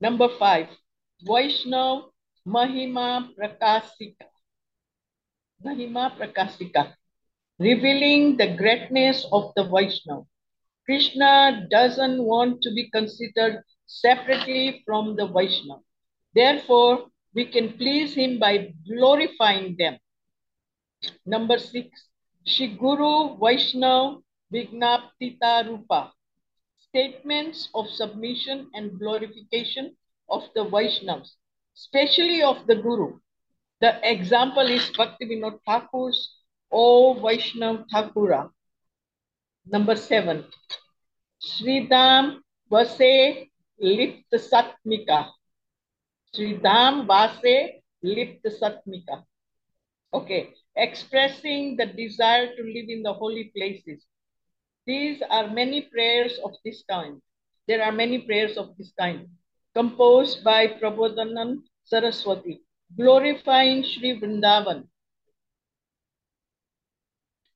Number 0.00 0.28
five, 0.38 0.68
Vaishnav 1.26 2.10
Mahima 2.46 3.28
Prakasika. 3.36 4.26
Mahima 5.64 6.16
Prakasika, 6.16 6.94
revealing 7.58 8.36
the 8.36 8.56
greatness 8.56 9.26
of 9.32 9.52
the 9.56 9.64
Vaishnav. 9.64 10.26
Krishna 10.84 11.66
doesn't 11.70 12.22
want 12.22 12.62
to 12.62 12.72
be 12.74 12.90
considered 12.90 13.62
separately 13.86 14.82
from 14.84 15.16
the 15.16 15.28
Vaishnav. 15.28 15.80
Therefore, 16.34 17.06
we 17.34 17.46
can 17.46 17.72
please 17.74 18.14
him 18.14 18.38
by 18.38 18.72
glorifying 18.86 19.76
them. 19.78 19.98
Number 21.24 21.58
six, 21.58 22.08
Shri 22.44 22.68
Guru 22.68 23.38
Vaishnav 23.38 24.22
Vignaptita 24.52 25.66
Rupa. 25.66 26.12
Statements 26.78 27.68
of 27.74 27.88
submission 27.88 28.68
and 28.74 28.98
glorification 28.98 29.96
of 30.28 30.42
the 30.54 30.64
Vaishnavas, 30.64 31.30
especially 31.74 32.42
of 32.42 32.66
the 32.66 32.74
Guru. 32.76 33.18
The 33.80 33.98
example 34.08 34.66
is 34.68 34.90
Bhakti 34.96 35.26
Vinod 35.26 35.58
Thakur's 35.66 36.36
O 36.70 37.14
Vaishnav 37.14 37.86
Thakura. 37.88 38.50
Number 39.66 39.96
seven, 39.96 40.44
Sridham 41.40 42.40
Vase 42.70 43.48
Lipt 43.80 44.32
Satmika. 44.32 45.30
Sridham 46.34 47.06
Vase 47.06 47.82
Lipt 48.02 48.44
Satmika. 48.60 49.24
Okay, 50.12 50.50
expressing 50.76 51.76
the 51.76 51.86
desire 51.86 52.54
to 52.54 52.62
live 52.62 52.88
in 52.88 53.02
the 53.02 53.12
holy 53.12 53.50
places. 53.56 54.04
These 54.86 55.22
are 55.30 55.48
many 55.48 55.82
prayers 55.82 56.38
of 56.44 56.52
this 56.64 56.82
kind. 56.88 57.20
There 57.68 57.82
are 57.82 57.92
many 57.92 58.18
prayers 58.18 58.56
of 58.56 58.76
this 58.76 58.92
kind, 58.98 59.28
composed 59.74 60.42
by 60.42 60.66
Prabodhananda 60.66 61.62
Saraswati, 61.84 62.60
glorifying 62.96 63.84
Sri 63.84 64.18
Vrindavan. 64.18 64.88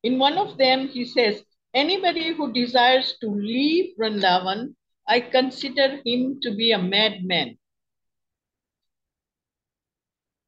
In 0.02 0.18
one 0.18 0.38
of 0.38 0.56
them, 0.56 0.88
he 0.88 1.04
says, 1.04 1.42
Anybody 1.74 2.32
who 2.32 2.52
desires 2.52 3.18
to 3.20 3.28
leave 3.28 3.96
Vrindavan, 3.98 4.76
I 5.08 5.20
consider 5.20 6.00
him 6.04 6.40
to 6.42 6.54
be 6.54 6.72
a 6.72 6.78
madman. 6.78 7.58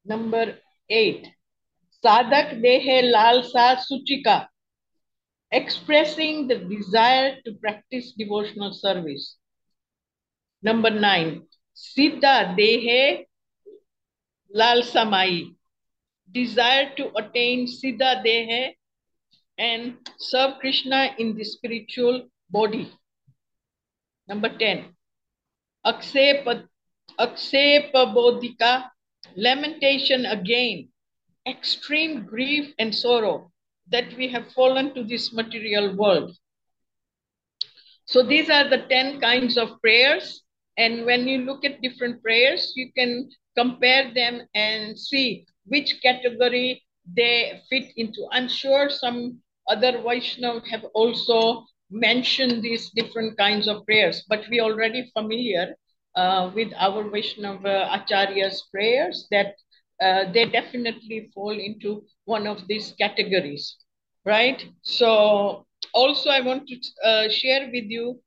Number 0.04 0.58
eight, 0.88 1.28
Sadak 2.02 2.62
Dehe 2.62 3.12
Lalsa 3.12 3.76
Suchika, 3.76 4.48
expressing 5.50 6.46
the 6.46 6.56
desire 6.56 7.36
to 7.44 7.54
practice 7.54 8.12
devotional 8.12 8.72
service. 8.72 9.36
Number 10.62 10.90
nine, 10.90 11.42
Siddha 11.74 12.56
Dehe 12.56 13.24
Lal 14.52 14.82
Samai, 14.82 15.54
desire 16.30 16.94
to 16.96 17.10
attain 17.16 17.66
Siddha 17.66 18.22
Dehe 18.24 18.74
and 19.56 19.96
serve 20.18 20.58
Krishna 20.60 21.14
in 21.18 21.36
the 21.36 21.44
spiritual 21.44 22.28
body. 22.50 22.92
Number 24.28 24.48
10, 24.50 24.84
Aksepa, 25.86 26.66
Bodhika, 27.18 28.90
lamentation 29.36 30.26
again, 30.26 30.88
extreme 31.46 32.24
grief 32.26 32.74
and 32.78 32.94
sorrow 32.94 33.50
that 33.90 34.16
we 34.16 34.28
have 34.28 34.52
fallen 34.52 34.94
to 34.94 35.04
this 35.04 35.32
material 35.32 35.94
world. 35.96 36.36
So 38.06 38.22
these 38.22 38.48
are 38.48 38.68
the 38.68 38.86
10 38.88 39.20
kinds 39.20 39.58
of 39.58 39.80
prayers. 39.80 40.42
And 40.76 41.04
when 41.04 41.28
you 41.28 41.38
look 41.38 41.64
at 41.64 41.82
different 41.82 42.22
prayers, 42.22 42.72
you 42.76 42.90
can 42.96 43.28
compare 43.56 44.12
them 44.14 44.42
and 44.54 44.98
see 44.98 45.44
which 45.64 46.00
category 46.02 46.82
they 47.16 47.60
fit 47.68 47.92
into. 47.96 48.26
I'm 48.32 48.48
sure 48.48 48.88
some 48.88 49.40
other 49.68 49.98
Vaishnav 49.98 50.66
have 50.68 50.84
also 50.94 51.66
mentioned 51.90 52.62
these 52.62 52.90
different 52.90 53.36
kinds 53.36 53.68
of 53.68 53.84
prayers, 53.86 54.24
but 54.28 54.44
we 54.50 54.60
already 54.60 55.10
familiar 55.14 55.74
uh, 56.14 56.50
with 56.54 56.72
our 56.76 57.08
Vaishnava 57.08 57.88
Acharya's 57.92 58.66
prayers 58.70 59.26
that 59.30 59.54
uh, 60.00 60.24
they 60.32 60.44
definitely 60.46 61.30
fall 61.34 61.50
into 61.58 62.02
one 62.24 62.46
of 62.46 62.66
these 62.68 62.92
categories, 62.98 63.76
right? 64.24 64.64
So 64.82 65.66
also 65.94 66.30
I 66.30 66.40
want 66.40 66.68
to 66.68 66.76
uh, 67.04 67.28
share 67.28 67.66
with 67.72 67.84
you 67.88 68.20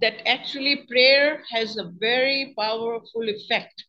that 0.00 0.26
actually 0.26 0.86
prayer 0.88 1.42
has 1.50 1.76
a 1.76 1.90
very 2.00 2.54
powerful 2.58 3.28
effect 3.28 3.84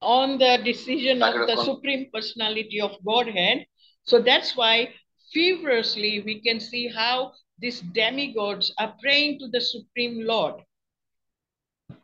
on 0.00 0.38
the 0.38 0.58
decision 0.64 1.22
of 1.22 1.46
the 1.46 1.56
Supreme 1.56 2.10
Personality 2.12 2.80
of 2.80 2.96
Godhead. 3.04 3.66
So 4.04 4.20
that's 4.20 4.56
why 4.56 4.94
feverishly 5.32 6.22
we 6.24 6.40
can 6.40 6.60
see 6.60 6.88
how 6.88 7.32
these 7.58 7.80
demigods 7.80 8.72
are 8.78 8.94
praying 9.00 9.38
to 9.40 9.48
the 9.48 9.60
Supreme 9.60 10.24
Lord 10.26 10.54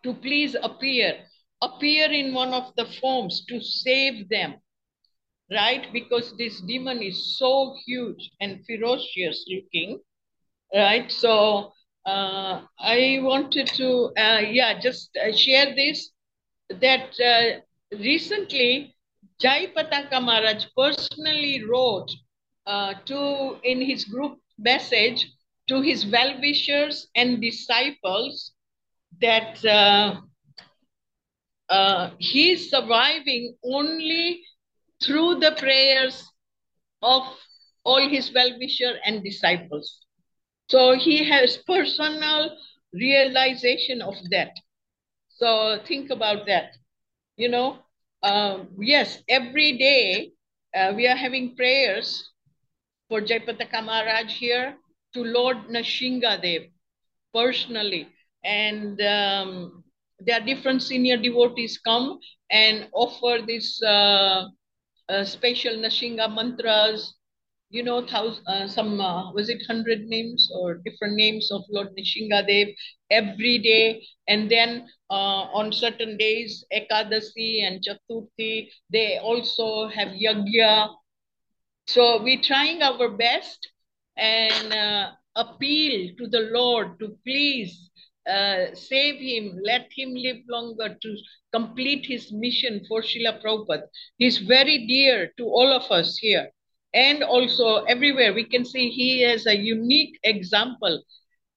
to 0.03 0.13
please 0.15 0.55
appear, 0.63 1.25
appear 1.63 2.11
in 2.13 2.35
one 2.35 2.53
of 2.53 2.75
the 2.77 2.87
forms 2.87 3.45
to 3.47 3.61
save 3.61 4.29
them, 4.29 4.55
right? 5.51 5.93
Because 5.93 6.37
this 6.37 6.61
demon 6.63 7.03
is 7.03 7.39
so 7.39 7.77
huge 7.87 8.31
and 8.41 8.65
ferocious 8.67 9.45
looking, 9.49 10.01
right? 10.75 11.11
So 11.11 11.73
uh, 12.07 12.63
I 12.81 13.21
wanted 13.23 13.69
to, 13.77 14.13
uh, 14.19 14.43
yeah, 14.51 14.79
just 14.81 15.17
uh, 15.17 15.33
share 15.33 15.75
this 15.75 16.11
that 16.81 17.13
uh, 17.21 17.97
recently 17.99 18.95
Jai 19.41 19.67
Pataka 19.77 20.23
Maharaj 20.23 20.67
personally 20.77 21.63
wrote 21.65 22.11
uh, 22.67 22.95
to 23.07 23.57
in 23.65 23.81
his 23.83 24.05
group 24.05 24.39
message 24.59 25.31
to 25.69 25.81
his 25.83 26.07
well-wishers 26.07 27.09
and 27.15 27.41
disciples 27.41 28.53
that 29.21 29.65
uh, 31.73 32.11
he 32.19 32.53
is 32.53 32.71
surviving 32.71 33.57
only 33.65 34.43
through 35.03 35.37
the 35.41 35.53
prayers 35.59 36.17
of 37.03 37.23
all 37.85 38.09
his 38.09 38.33
well-wisher 38.35 38.95
and 39.07 39.23
disciples. 39.25 40.01
So 40.69 40.95
he 40.95 41.25
has 41.29 41.57
personal 41.67 42.57
realization 42.93 44.03
of 44.03 44.15
that. 44.31 44.53
So 45.31 45.81
think 45.87 46.11
about 46.11 46.47
that. 46.47 46.73
You 47.37 47.49
know, 47.49 47.79
uh, 48.23 48.59
yes, 48.79 49.23
every 49.29 49.79
day 49.79 50.33
uh, 50.75 50.93
we 50.97 51.07
are 51.09 51.17
having 51.17 51.57
prayers 51.57 52.31
for 53.09 53.21
Jayapataka 53.21 53.85
Maharaj 53.85 54.33
here 54.39 54.77
to 55.15 55.25
Lord 55.25 55.59
Dev 55.71 56.63
personally. 57.35 58.09
And 58.45 59.01
um, 59.03 59.82
there 60.27 60.41
are 60.41 60.45
different 60.45 60.83
senior 60.83 61.17
devotees 61.17 61.79
come 61.79 62.19
and 62.51 62.89
offer 62.93 63.45
this 63.47 63.83
uh, 63.83 64.47
uh, 65.09 65.25
special 65.25 65.75
Narasimha 65.75 66.33
mantras, 66.35 67.15
you 67.71 67.83
know, 67.83 68.07
thousand, 68.07 68.45
uh, 68.47 68.69
some, 68.69 69.01
uh, 69.01 69.33
was 69.33 69.49
it 69.49 69.63
100 69.67 70.05
names 70.07 70.51
or 70.55 70.75
different 70.85 71.15
names 71.15 71.51
of 71.51 71.63
Lord 71.71 71.89
Dev 71.97 72.69
every 73.11 73.59
day. 73.59 74.05
And 74.29 74.51
then 74.51 74.89
uh, 75.11 75.49
on 75.55 75.73
certain 75.73 76.17
days, 76.19 76.65
Ekadasi 76.73 77.63
and 77.67 77.83
Chaturthi, 77.83 78.69
they 78.91 79.19
also 79.19 79.89
have 79.89 80.09
Yagya 80.09 80.89
so 81.87 82.23
we're 82.23 82.41
trying 82.41 82.81
our 82.83 83.09
best 83.11 83.69
and 84.17 84.73
uh, 84.73 85.11
appeal 85.37 86.15
to 86.19 86.27
the 86.29 86.51
Lord 86.53 86.99
to 87.01 87.17
please 87.25 87.91
uh, 88.29 88.75
save 88.75 89.21
him, 89.21 89.59
let 89.65 89.89
him 89.97 90.15
live 90.15 90.39
longer 90.49 90.97
to 91.01 91.17
complete 91.53 92.07
his 92.07 92.33
mission 92.33 92.85
for 92.89 93.03
Srila 93.03 93.43
Prabhupada. 93.43 93.85
He's 94.19 94.39
very 94.39 94.87
dear 94.87 95.33
to 95.39 95.45
all 95.45 95.73
of 95.73 95.91
us 95.91 96.19
here. 96.19 96.51
And 96.95 97.23
also 97.23 97.85
everywhere 97.85 98.35
we 98.35 98.45
can 98.45 98.65
see 98.65 98.91
he 98.91 99.25
is 99.25 99.47
a 99.47 99.57
unique 99.57 100.19
example. 100.25 101.03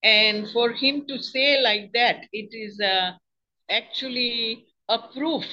And 0.04 0.50
for 0.52 0.72
him 0.72 1.06
to 1.08 1.22
say 1.22 1.62
like 1.62 1.92
that, 1.94 2.26
it 2.32 2.50
is 2.54 2.80
uh, 2.80 3.12
actually 3.70 4.66
a 4.88 5.00
proof 5.00 5.46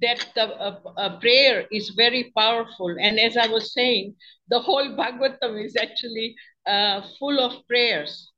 that 0.00 0.26
the 0.34 0.44
uh, 0.44 0.80
uh, 0.96 1.20
prayer 1.20 1.66
is 1.70 1.90
very 1.90 2.32
powerful. 2.36 2.96
And 2.98 3.20
as 3.20 3.36
I 3.36 3.46
was 3.46 3.72
saying, 3.72 4.14
the 4.48 4.60
whole 4.60 4.96
Bhagavatam 4.96 5.64
is 5.64 5.76
actually 5.76 6.34
uh, 6.66 7.02
full 7.18 7.38
of 7.38 7.66
prayers. 7.68 8.31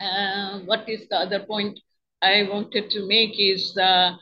Uh, 0.00 0.60
what 0.60 0.88
is 0.88 1.08
the 1.08 1.16
other 1.16 1.40
point 1.40 1.78
I 2.22 2.42
wanted 2.44 2.90
to 2.90 3.06
make 3.06 3.38
is, 3.38 3.76
uh, 3.76 4.16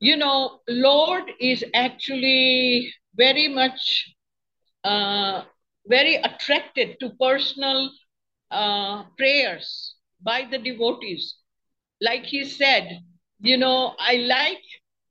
you 0.00 0.16
know, 0.16 0.60
Lord 0.68 1.24
is 1.40 1.64
actually 1.74 2.92
very 3.14 3.48
much, 3.48 4.14
uh, 4.84 5.42
very 5.86 6.16
attracted 6.16 6.98
to 7.00 7.10
personal 7.20 7.90
uh, 8.50 9.04
prayers 9.16 9.94
by 10.20 10.46
the 10.50 10.58
devotees. 10.58 11.36
Like 12.00 12.24
he 12.24 12.44
said, 12.44 13.00
you 13.40 13.56
know, 13.56 13.94
I 13.98 14.16
like 14.16 14.62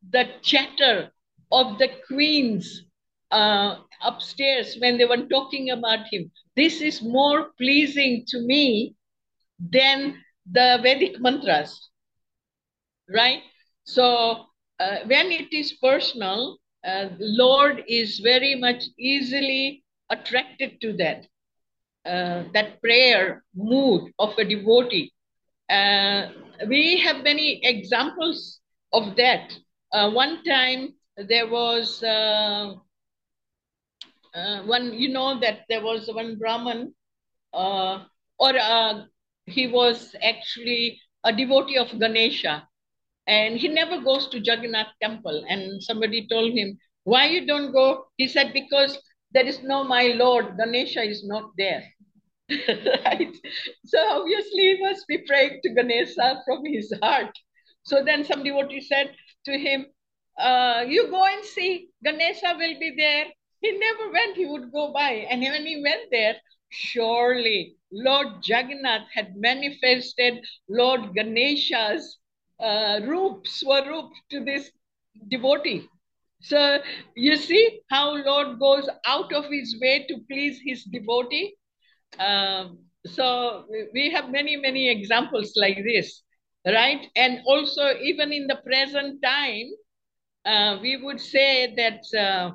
the 0.09 0.27
chatter 0.41 1.11
of 1.51 1.77
the 1.79 1.89
queens 2.07 2.83
uh, 3.31 3.77
upstairs 4.01 4.77
when 4.79 4.97
they 4.97 5.05
were 5.05 5.25
talking 5.27 5.69
about 5.71 6.07
him. 6.11 6.31
This 6.55 6.81
is 6.81 7.01
more 7.01 7.51
pleasing 7.57 8.25
to 8.29 8.39
me 8.41 8.95
than 9.59 10.21
the 10.51 10.79
Vedic 10.81 11.19
mantras, 11.19 11.89
right? 13.09 13.41
So 13.85 14.45
uh, 14.79 14.97
when 15.05 15.31
it 15.31 15.51
is 15.53 15.73
personal, 15.73 16.57
uh, 16.85 17.09
Lord 17.19 17.83
is 17.87 18.19
very 18.19 18.55
much 18.55 18.83
easily 18.97 19.83
attracted 20.09 20.79
to 20.81 20.93
that, 20.97 21.25
uh, 22.05 22.43
that 22.53 22.81
prayer 22.81 23.43
mood 23.55 24.11
of 24.19 24.37
a 24.37 24.43
devotee. 24.45 25.11
Uh, 25.69 26.27
we 26.67 26.99
have 26.99 27.23
many 27.23 27.59
examples 27.63 28.59
of 28.93 29.15
that. 29.17 29.51
Uh, 29.91 30.11
one 30.11 30.43
time 30.43 30.93
there 31.17 31.47
was 31.47 32.03
uh, 32.03 32.73
one, 34.65 34.93
you 34.93 35.09
know, 35.09 35.39
that 35.39 35.61
there 35.69 35.81
was 35.81 36.09
one 36.11 36.37
Brahman, 36.37 36.93
or 37.53 38.57
uh, 38.59 39.03
he 39.45 39.67
was 39.67 40.15
actually 40.21 40.99
a 41.23 41.33
devotee 41.33 41.77
of 41.77 41.99
Ganesha, 41.99 42.67
and 43.27 43.57
he 43.57 43.67
never 43.67 44.01
goes 44.01 44.27
to 44.29 44.39
Jagannath 44.39 44.93
temple. 45.01 45.43
And 45.47 45.81
somebody 45.81 46.27
told 46.27 46.53
him, 46.53 46.77
Why 47.03 47.25
you 47.27 47.45
don't 47.45 47.71
go? 47.71 48.05
He 48.17 48.27
said, 48.27 48.53
Because 48.53 48.97
there 49.31 49.45
is 49.45 49.63
no 49.63 49.83
my 49.83 50.07
Lord, 50.07 50.57
Ganesha 50.57 51.01
is 51.03 51.23
not 51.25 51.51
there. 51.57 51.83
right? 52.49 53.35
So 53.85 53.99
obviously 54.21 54.61
he 54.61 54.77
must 54.81 55.07
be 55.07 55.19
praying 55.27 55.61
to 55.63 55.73
Ganesha 55.73 56.41
from 56.45 56.63
his 56.65 56.93
heart. 57.01 57.35
So 57.83 58.03
then 58.03 58.23
some 58.23 58.43
devotee 58.43 58.81
said 58.81 59.15
to 59.45 59.57
him, 59.57 59.87
uh, 60.37 60.83
you 60.87 61.07
go 61.09 61.23
and 61.23 61.43
see, 61.45 61.89
Ganesha 62.03 62.55
will 62.57 62.79
be 62.79 62.93
there. 62.97 63.25
He 63.61 63.71
never 63.71 64.11
went, 64.11 64.35
he 64.35 64.45
would 64.45 64.71
go 64.71 64.91
by. 64.93 65.25
And 65.29 65.41
when 65.41 65.65
he 65.65 65.81
went 65.81 66.11
there, 66.11 66.35
surely 66.69 67.77
Lord 67.95 68.27
Jagannath 68.45 69.07
had 69.13 69.35
manifested 69.37 70.43
Lord 70.69 71.13
Ganesha's 71.15 72.17
uh, 72.59 72.99
roop, 73.03 73.45
swaroop 73.45 74.09
to 74.31 74.43
this 74.43 74.69
devotee. 75.29 75.87
So 76.41 76.79
you 77.15 77.37
see 77.37 77.81
how 77.89 78.15
Lord 78.15 78.59
goes 78.59 78.89
out 79.05 79.33
of 79.33 79.45
his 79.49 79.77
way 79.81 80.05
to 80.09 80.17
please 80.29 80.59
his 80.63 80.83
devotee. 80.83 81.55
Um, 82.19 82.79
so 83.05 83.65
we 83.93 84.11
have 84.11 84.29
many, 84.29 84.57
many 84.57 84.89
examples 84.89 85.53
like 85.55 85.77
this, 85.83 86.21
right? 86.65 87.07
And 87.15 87.39
also 87.45 87.93
even 88.03 88.33
in 88.33 88.47
the 88.47 88.57
present 88.65 89.21
time, 89.23 89.69
uh, 90.45 90.79
we 90.81 90.97
would 90.97 91.19
say 91.19 91.73
that 91.75 92.03
uh, 92.19 92.51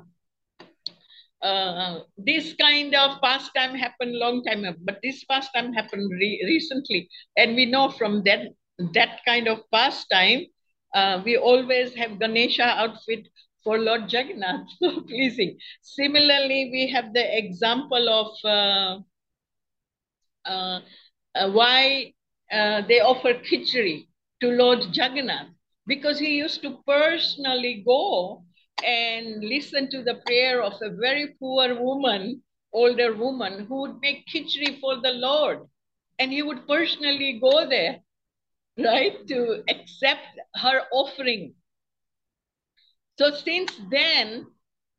uh, 1.41 1.99
this 2.17 2.53
kind 2.53 2.93
of 2.95 3.21
pastime 3.21 3.75
happened 3.75 4.15
long 4.15 4.43
time 4.43 4.63
ago, 4.65 4.77
but 4.83 4.99
this 5.03 5.23
pastime 5.25 5.73
happened 5.73 6.09
re 6.11 6.41
recently. 6.45 7.09
And 7.37 7.55
we 7.55 7.65
know 7.65 7.89
from 7.89 8.23
that, 8.23 8.47
that 8.93 9.19
kind 9.27 9.47
of 9.47 9.59
pastime, 9.71 10.45
uh, 10.93 11.21
we 11.25 11.37
always 11.37 11.93
have 11.95 12.19
Ganesha 12.19 12.63
outfit 12.63 13.27
for 13.63 13.77
Lord 13.79 14.11
Jagannath, 14.11 14.67
so 14.79 15.01
pleasing. 15.01 15.57
Similarly, 15.81 16.69
we 16.71 16.89
have 16.93 17.13
the 17.13 17.37
example 17.37 18.09
of 18.09 18.35
uh, 18.45 18.99
uh, 20.45 20.79
uh, 21.35 21.49
why 21.51 22.13
uh, 22.51 22.81
they 22.87 22.99
offer 22.99 23.33
khichdi 23.47 24.07
to 24.41 24.47
Lord 24.49 24.81
Jagannath 24.95 25.49
because 25.87 26.19
he 26.19 26.37
used 26.37 26.61
to 26.63 26.77
personally 26.87 27.83
go 27.85 28.43
and 28.83 29.43
listen 29.43 29.89
to 29.91 30.03
the 30.03 30.15
prayer 30.25 30.61
of 30.61 30.73
a 30.81 30.89
very 30.89 31.35
poor 31.39 31.75
woman, 31.75 32.43
older 32.73 33.15
woman, 33.15 33.65
who 33.65 33.81
would 33.81 33.99
make 34.01 34.25
khichdi 34.27 34.79
for 34.79 35.01
the 35.01 35.11
Lord. 35.11 35.67
And 36.19 36.31
he 36.31 36.43
would 36.43 36.67
personally 36.67 37.39
go 37.41 37.67
there, 37.67 37.99
right, 38.77 39.27
to 39.27 39.63
accept 39.69 40.39
her 40.55 40.81
offering. 40.91 41.55
So 43.17 43.31
since 43.31 43.71
then, 43.89 44.47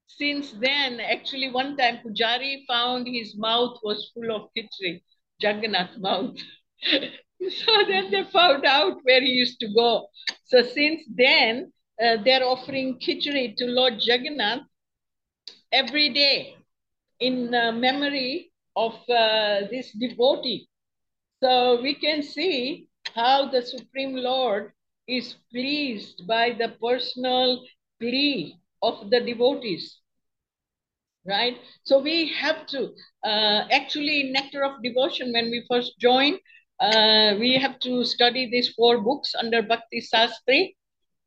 since 0.06 0.52
then, 0.52 1.00
actually 1.00 1.50
one 1.50 1.76
time 1.76 1.98
Pujari 2.04 2.64
found 2.66 3.06
his 3.06 3.36
mouth 3.36 3.78
was 3.82 4.10
full 4.14 4.30
of 4.34 4.50
khichdi, 4.56 5.02
Jagannath 5.40 5.96
mouth. 5.98 6.36
so 6.92 7.72
then 7.88 8.10
they 8.10 8.24
found 8.24 8.64
out 8.64 8.98
where 9.02 9.20
he 9.20 9.28
used 9.28 9.58
to 9.60 9.68
go. 9.74 10.08
So 10.44 10.62
since 10.62 11.02
then, 11.14 11.72
uh, 12.02 12.16
they're 12.24 12.44
offering 12.44 12.98
khichdi 12.98 13.56
to 13.56 13.66
Lord 13.66 13.94
Jagannath 13.98 14.62
every 15.70 16.08
day 16.08 16.56
in 17.20 17.54
uh, 17.54 17.72
memory 17.72 18.50
of 18.76 18.94
uh, 19.08 19.60
this 19.70 19.92
devotee. 19.92 20.68
So 21.42 21.80
we 21.80 21.94
can 21.94 22.22
see 22.22 22.88
how 23.14 23.50
the 23.50 23.62
Supreme 23.62 24.14
Lord 24.14 24.72
is 25.06 25.36
pleased 25.50 26.26
by 26.26 26.50
the 26.50 26.74
personal 26.80 27.64
plea 28.00 28.56
of 28.82 29.10
the 29.10 29.20
devotees. 29.20 29.98
Right? 31.24 31.58
So 31.84 32.00
we 32.00 32.32
have 32.34 32.66
to, 32.68 32.90
uh, 33.24 33.68
actually, 33.70 34.32
Nectar 34.32 34.64
of 34.64 34.82
Devotion, 34.82 35.32
when 35.32 35.50
we 35.50 35.64
first 35.70 35.92
joined, 36.00 36.40
uh, 36.80 37.36
we 37.38 37.54
have 37.54 37.78
to 37.80 38.04
study 38.04 38.50
these 38.50 38.70
four 38.70 39.00
books 39.00 39.32
under 39.38 39.62
Bhakti 39.62 40.00
Sastri 40.00 40.74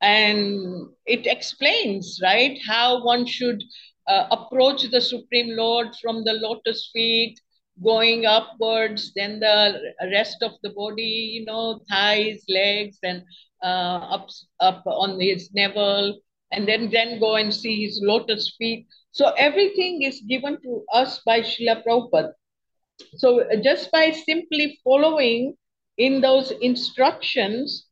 and 0.02 0.88
it 1.06 1.26
explains 1.26 2.20
right 2.24 2.60
how 2.68 3.04
one 3.04 3.26
should 3.26 3.64
uh, 4.08 4.28
approach 4.32 4.84
the 4.92 5.02
supreme 5.02 5.56
lord 5.56 5.88
from 6.02 6.24
the 6.24 6.34
lotus 6.34 6.90
feet 6.94 7.40
going 7.84 8.26
upwards 8.26 9.12
then 9.16 9.40
the 9.40 9.80
rest 10.12 10.42
of 10.42 10.52
the 10.64 10.70
body 10.70 11.40
you 11.40 11.46
know 11.46 11.80
thighs 11.90 12.44
legs 12.50 12.98
and 13.04 13.24
uh, 13.64 14.00
up 14.16 14.30
up 14.60 14.84
on 14.86 15.20
his 15.20 15.50
navel 15.54 16.20
and 16.52 16.68
then 16.68 16.90
then 16.90 17.20
go 17.20 17.36
and 17.36 17.54
see 17.54 17.84
his 17.86 18.00
lotus 18.04 18.56
feet. 18.58 18.88
So 19.12 19.32
everything 19.38 20.04
is 20.04 20.22
given 20.28 20.58
to 20.62 20.84
us 20.94 21.22
by 21.26 21.42
Srila 21.42 21.84
Prabhupada. 21.84 22.32
So 23.18 23.44
just 23.64 23.92
by 23.92 24.12
simply 24.12 24.80
following 24.84 25.56
in 25.98 26.22
those 26.22 26.52
instructions 26.62 27.85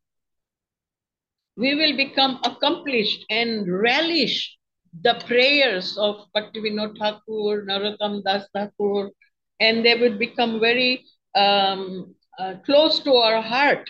we 1.55 1.75
will 1.75 1.95
become 1.95 2.39
accomplished 2.43 3.25
and 3.29 3.67
relish 3.71 4.57
the 5.01 5.21
prayers 5.27 5.97
of 5.97 6.25
Bhaktivinoda 6.35 6.97
Thakur, 6.97 7.65
Narottam 7.65 8.23
Das 8.23 8.47
Thakur, 8.53 9.11
and 9.59 9.85
they 9.85 9.95
would 9.95 10.19
become 10.19 10.59
very 10.59 11.05
um, 11.35 12.15
uh, 12.39 12.55
close 12.65 12.99
to 12.99 13.13
our 13.13 13.41
heart. 13.41 13.89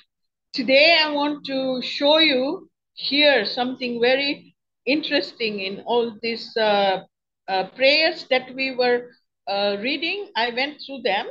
Today, 0.53 0.97
I 1.01 1.11
want 1.11 1.45
to 1.45 1.81
show 1.81 2.19
you 2.19 2.69
here 2.93 3.45
something 3.45 3.99
very 3.99 4.55
interesting 4.85 5.61
in 5.61 5.81
all 5.81 6.15
these 6.21 6.55
uh, 6.57 7.03
uh, 7.47 7.63
prayers 7.75 8.25
that 8.29 8.53
we 8.55 8.75
were 8.75 9.09
uh, 9.47 9.77
reading. 9.81 10.29
I 10.35 10.51
went 10.51 10.81
through 10.85 11.01
them, 11.03 11.27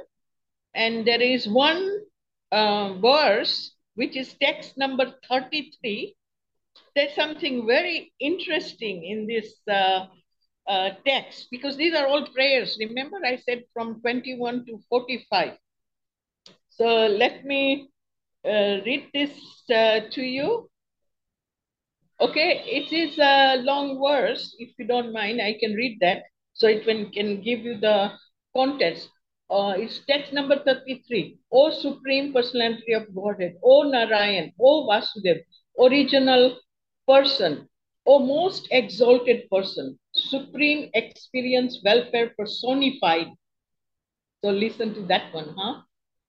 and 0.75 1.07
there 1.07 1.21
is 1.21 1.47
one 1.47 2.01
uh, 2.51 2.95
verse 2.95 3.73
which 3.95 4.17
is 4.17 4.35
text 4.41 4.77
number 4.79 5.13
33 5.29 6.15
there's 6.95 7.15
something 7.15 7.67
very 7.67 8.13
interesting 8.21 9.05
in 9.05 9.27
this 9.27 9.55
uh, 9.71 10.07
uh, 10.67 10.91
text 11.07 11.49
because 11.51 11.77
these 11.77 11.95
are 11.95 12.07
all 12.07 12.27
prayers. 12.29 12.77
Remember, 12.79 13.19
I 13.25 13.37
said 13.37 13.65
from 13.73 14.01
21 14.01 14.67
to 14.67 14.79
45. 14.89 15.57
So 16.71 17.07
let 17.07 17.45
me 17.45 17.89
uh, 18.45 18.81
read 18.85 19.09
this 19.13 19.31
uh, 19.75 20.01
to 20.11 20.23
you. 20.23 20.69
Okay, 22.21 22.63
it 22.67 22.93
is 22.93 23.19
a 23.19 23.57
long 23.63 24.01
verse. 24.01 24.55
If 24.59 24.71
you 24.79 24.87
don't 24.87 25.13
mind, 25.13 25.41
I 25.43 25.57
can 25.59 25.75
read 25.75 25.99
that 26.01 26.23
so 26.53 26.69
it 26.69 26.85
can, 26.85 27.11
can 27.11 27.43
give 27.43 27.61
you 27.61 27.79
the 27.79 28.13
context. 28.55 29.09
Uh, 29.51 29.75
it's 29.77 30.01
text 30.09 30.33
number 30.33 30.63
33. 30.65 31.39
O 31.51 31.71
Supreme 31.71 32.33
Personality 32.33 32.93
of 32.93 33.15
Godhead, 33.15 33.57
O 33.63 33.83
Narayan, 33.83 34.53
O 34.61 34.87
Vasudev, 34.89 35.43
original 35.79 36.59
person, 37.07 37.69
O 38.07 38.19
most 38.19 38.69
exalted 38.71 39.49
person, 39.51 39.99
supreme 40.13 40.91
experience 40.95 41.81
welfare 41.85 42.35
personified. 42.39 43.29
So 44.43 44.51
listen 44.51 44.95
to 44.95 45.03
that 45.07 45.33
one, 45.33 45.55
huh? 45.57 45.83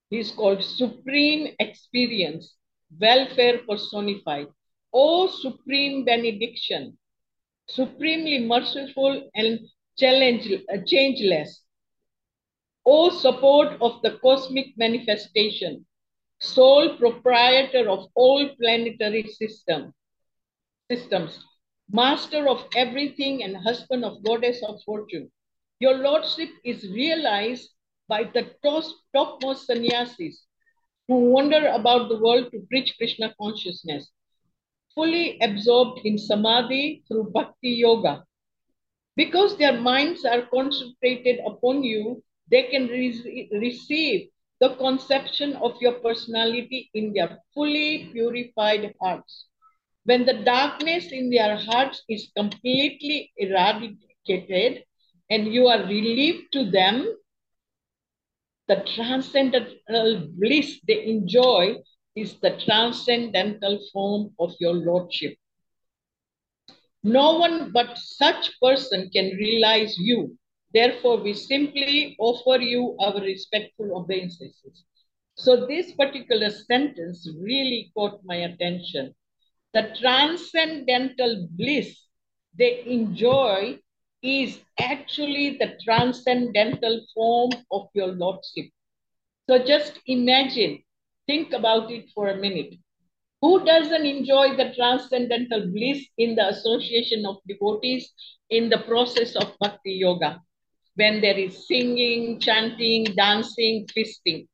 He's 0.09 0.31
called 0.31 0.63
supreme 0.63 1.55
experience 1.59 2.55
welfare 2.99 3.59
personified. 3.67 4.47
O 4.93 5.27
supreme 5.27 6.03
benediction, 6.05 6.97
supremely 7.67 8.39
merciful 8.39 9.29
and 9.35 9.59
challenge, 9.97 10.51
uh, 10.71 10.77
changeless. 10.85 11.63
O 12.85 13.09
support 13.09 13.81
of 13.81 14.01
the 14.03 14.17
cosmic 14.19 14.77
manifestation, 14.77 15.85
sole 16.43 16.97
proprietor 16.97 17.89
of 17.89 18.09
all 18.15 18.49
planetary 18.59 19.23
system, 19.23 19.93
systems, 20.91 21.39
master 21.89 22.49
of 22.49 22.65
everything 22.75 23.43
and 23.43 23.55
husband 23.55 24.03
of 24.03 24.21
goddess 24.23 24.61
of 24.67 24.81
fortune. 24.83 25.31
Your 25.79 25.95
lordship 25.95 26.49
is 26.65 26.89
realized 26.91 27.69
by 28.09 28.25
the 28.25 28.51
topmost 28.63 29.65
sannyasis 29.67 30.45
who 31.07 31.31
wander 31.31 31.67
about 31.67 32.09
the 32.09 32.19
world 32.19 32.51
to 32.51 32.65
preach 32.69 32.93
Krishna 32.97 33.33
consciousness, 33.41 34.11
fully 34.93 35.39
absorbed 35.39 36.01
in 36.05 36.17
samadhi 36.17 37.03
through 37.07 37.31
bhakti 37.31 37.69
yoga. 37.69 38.25
Because 39.15 39.57
their 39.57 39.79
minds 39.79 40.25
are 40.25 40.43
concentrated 40.53 41.39
upon 41.45 41.83
you, 41.83 42.21
they 42.51 42.63
can 42.63 42.87
re 42.87 43.49
receive 43.53 44.29
the 44.63 44.75
conception 44.77 45.57
of 45.57 45.73
your 45.81 45.95
personality 46.07 46.89
in 46.93 47.13
their 47.13 47.37
fully 47.53 48.09
purified 48.13 48.93
hearts. 49.01 49.47
When 50.05 50.25
the 50.25 50.35
darkness 50.45 51.11
in 51.11 51.29
their 51.29 51.57
hearts 51.57 52.01
is 52.07 52.31
completely 52.37 53.33
eradicated 53.35 54.85
and 55.29 55.53
you 55.53 55.67
are 55.67 55.83
relieved 55.83 56.53
to 56.53 56.71
them, 56.71 57.05
the 58.69 58.77
transcendental 58.95 60.29
bliss 60.39 60.79
they 60.87 61.05
enjoy 61.07 61.75
is 62.15 62.39
the 62.39 62.57
transcendental 62.65 63.79
form 63.91 64.33
of 64.39 64.53
your 64.61 64.73
lordship. 64.73 65.35
No 67.03 67.37
one 67.37 67.73
but 67.73 67.97
such 67.97 68.51
person 68.61 69.09
can 69.13 69.35
realize 69.35 69.97
you. 69.97 70.37
Therefore, 70.73 71.17
we 71.17 71.33
simply 71.33 72.15
offer 72.19 72.61
you 72.61 72.95
our 72.99 73.21
respectful 73.21 73.95
obeisances. 73.95 74.83
So 75.35 75.65
this 75.67 75.91
particular 75.93 76.49
sentence 76.49 77.29
really 77.39 77.91
caught 77.95 78.21
my 78.23 78.35
attention. 78.35 79.13
The 79.73 79.95
transcendental 79.99 81.47
bliss 81.51 81.99
they 82.57 82.83
enjoy 82.85 83.79
is 84.21 84.59
actually 84.79 85.57
the 85.57 85.77
transcendental 85.83 87.05
form 87.13 87.51
of 87.71 87.89
your 87.93 88.07
lordship. 88.07 88.65
So 89.49 89.59
just 89.63 89.99
imagine, 90.07 90.83
think 91.27 91.53
about 91.53 91.91
it 91.91 92.09
for 92.15 92.29
a 92.29 92.37
minute. 92.37 92.75
Who 93.41 93.65
doesn't 93.65 94.05
enjoy 94.05 94.55
the 94.55 94.73
transcendental 94.75 95.67
bliss 95.71 96.05
in 96.17 96.35
the 96.35 96.47
association 96.47 97.25
of 97.25 97.37
devotees 97.47 98.11
in 98.49 98.69
the 98.69 98.79
process 98.79 99.35
of 99.35 99.53
bhakti 99.59 99.93
yoga? 99.93 100.41
When 100.95 101.21
there 101.21 101.37
is 101.37 101.67
singing, 101.67 102.39
chanting, 102.39 103.05
dancing, 103.15 103.87
feasting, 103.93 104.47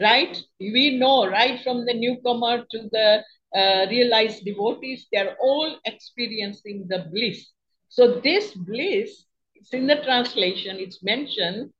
right? 0.00 0.40
We 0.60 0.98
know 0.98 1.26
right 1.26 1.60
from 1.62 1.84
the 1.84 1.94
newcomer 1.94 2.64
to 2.70 2.88
the 2.90 3.24
uh, 3.54 3.86
realized 3.90 4.44
devotees, 4.44 5.06
they're 5.12 5.36
all 5.40 5.76
experiencing 5.84 6.86
the 6.88 7.06
bliss. 7.12 7.46
So 7.88 8.20
this 8.20 8.52
bliss, 8.52 9.24
it's 9.54 9.74
in 9.74 9.86
the 9.86 9.96
translation, 9.96 10.78
it's 10.78 11.02
mentioned 11.02 11.70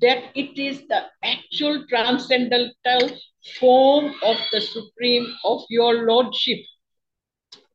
that 0.00 0.30
it 0.34 0.58
is 0.58 0.86
the 0.88 1.02
actual 1.22 1.86
transcendental 1.88 3.10
form 3.60 4.14
of 4.24 4.36
the 4.52 4.60
supreme 4.60 5.26
of 5.44 5.62
your 5.68 6.06
lordship. 6.06 6.58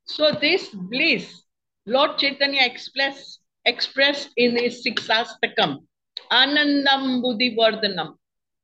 So 0.05 0.31
this 0.31 0.69
bliss, 0.69 1.43
Lord 1.85 2.17
Chaitanya 2.17 2.63
express, 2.63 3.39
expressed 3.67 4.29
in 4.37 4.57
his 4.57 4.83
Siksastakam, 4.83 5.85
Anandam 6.31 7.21
Buddhivardhanam, 7.21 8.15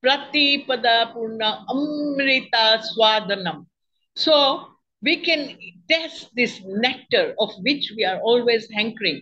Pratipada 0.03 1.13
Purna 1.13 1.65
Amrita 1.69 2.81
Swadanam. 2.81 3.67
So 4.15 4.67
we 5.01 5.17
can 5.17 5.57
test 5.89 6.29
this 6.35 6.61
nectar 6.65 7.35
of 7.37 7.51
which 7.61 7.91
we 7.95 8.05
are 8.05 8.19
always 8.21 8.67
hankering. 8.71 9.21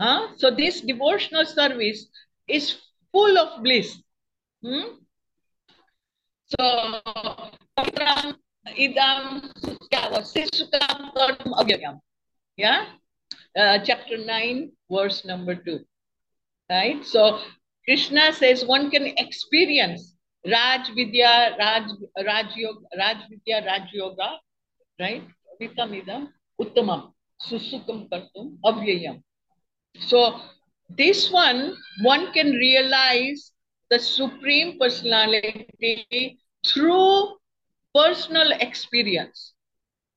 Huh? 0.00 0.28
So 0.36 0.50
this 0.50 0.80
devotional 0.80 1.44
service 1.44 2.08
is 2.48 2.76
full 3.12 3.38
of 3.38 3.62
bliss. 3.62 4.00
Hmm? 4.64 4.96
So, 6.58 7.00
idam 8.76 9.46
Yeah? 12.56 12.86
Uh, 13.56 13.78
chapter 13.84 14.16
9, 14.16 14.70
verse 14.90 15.24
number 15.24 15.54
2. 15.54 15.80
Right? 16.70 17.04
So, 17.04 17.40
Krishna 17.84 18.32
says 18.32 18.64
one 18.64 18.90
can 18.90 19.06
experience 19.18 20.14
Raj 20.46 20.88
Vidya, 20.94 21.56
Raj, 21.58 21.90
Raj, 22.24 22.56
Yoga, 22.56 22.80
Raj 22.96 23.16
Vidya, 23.28 23.64
Raj 23.66 23.92
Yoga, 23.92 24.38
right? 25.00 25.24
Vitamidam, 25.60 26.28
Uttamam, 26.60 27.12
Susukam 27.42 28.08
Kartum, 28.08 28.56
Avyayam. 28.64 29.22
So 30.06 30.40
this 30.88 31.30
one, 31.30 31.76
one 32.02 32.32
can 32.32 32.52
realize 32.52 33.52
the 33.90 33.98
Supreme 33.98 34.78
Personality 34.78 36.38
through 36.66 37.36
personal 37.94 38.52
experience. 38.52 39.54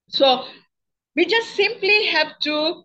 So 0.09 0.45
we 1.15 1.25
just 1.25 1.55
simply 1.55 2.05
have 2.07 2.37
to 2.43 2.83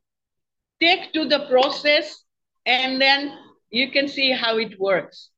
take 0.81 1.12
to 1.12 1.25
the 1.27 1.47
process 1.49 2.25
and 2.67 3.01
then 3.01 3.37
you 3.71 3.91
can 3.91 4.09
see 4.09 4.31
how 4.33 4.59
it 4.59 4.79
works, 4.79 5.31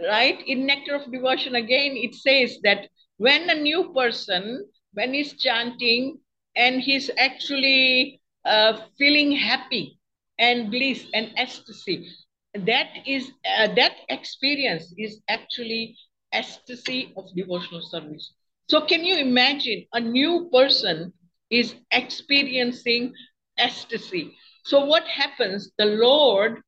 right? 0.00 0.40
In 0.46 0.66
Nectar 0.66 0.94
of 0.96 1.10
Devotion, 1.10 1.54
again, 1.54 1.92
it 1.96 2.14
says 2.14 2.58
that 2.62 2.88
when 3.18 3.48
a 3.50 3.54
new 3.54 3.92
person, 3.94 4.66
when 4.92 5.14
he's 5.14 5.34
chanting 5.34 6.18
and 6.56 6.80
he's 6.80 7.10
actually 7.18 8.20
uh, 8.44 8.78
feeling 8.98 9.32
happy, 9.32 9.96
and 10.38 10.70
bliss 10.70 11.04
and 11.14 11.32
ecstasy. 11.36 12.08
That 12.54 12.88
is 13.06 13.30
uh, 13.58 13.68
that 13.74 13.96
experience 14.08 14.92
is 14.96 15.20
actually 15.28 15.96
ecstasy 16.32 17.12
of 17.16 17.24
devotional 17.34 17.82
service. 17.82 18.32
So 18.68 18.80
can 18.80 19.04
you 19.04 19.16
imagine 19.16 19.86
a 19.92 20.00
new 20.00 20.48
person 20.52 21.12
is 21.50 21.74
experiencing 21.92 23.14
ecstasy? 23.58 24.36
So 24.66 24.84
what 24.84 25.04
happens? 25.06 25.70
The 25.78 25.86
Lord 25.86 26.60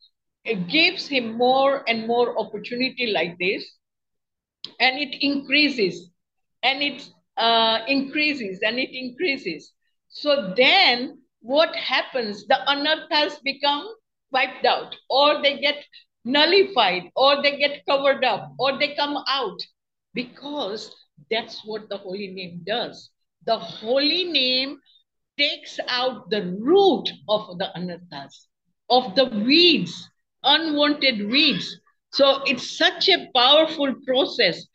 gives 0.69 1.09
him 1.09 1.37
more 1.37 1.83
and 1.89 2.07
more 2.07 2.39
opportunity 2.39 3.09
like 3.09 3.37
this, 3.41 3.65
and 4.79 4.99
it 4.99 5.17
increases, 5.21 6.09
and 6.63 6.81
it 6.81 7.09
uh, 7.37 7.81
increases, 7.89 8.61
and 8.63 8.79
it 8.79 8.91
increases. 8.97 9.73
So 10.11 10.55
then 10.57 11.23
what 11.41 11.75
happens? 11.75 12.47
The 12.47 12.59
anarthas 12.69 13.43
become 13.43 13.85
wiped 14.31 14.65
out, 14.65 14.95
or 15.11 15.43
they 15.43 15.59
get 15.59 15.85
nullified, 16.25 17.11
or 17.17 17.43
they 17.43 17.57
get 17.59 17.85
covered 17.85 18.25
up, 18.25 18.53
or 18.61 18.79
they 18.79 18.95
come 18.95 19.19
out, 19.27 19.59
because 20.15 20.95
that's 21.33 21.63
what 21.65 21.89
the 21.89 21.97
holy 21.97 22.29
name 22.29 22.63
does. 22.65 23.11
The 23.45 23.59
holy 23.59 24.23
name 24.23 24.79
takes 25.39 25.79
out 25.89 26.31
the 26.31 26.57
root 26.61 27.09
of 27.29 27.59
the 27.59 27.71
anarthas, 27.77 28.47
of 28.91 29.15
the 29.15 29.27
weeds, 29.27 30.09
unwanted 30.43 31.31
weeds. 31.31 31.81
So 32.13 32.43
it's 32.45 32.77
such 32.77 33.09
a 33.09 33.29
powerful 33.35 33.95
process. 34.07 34.67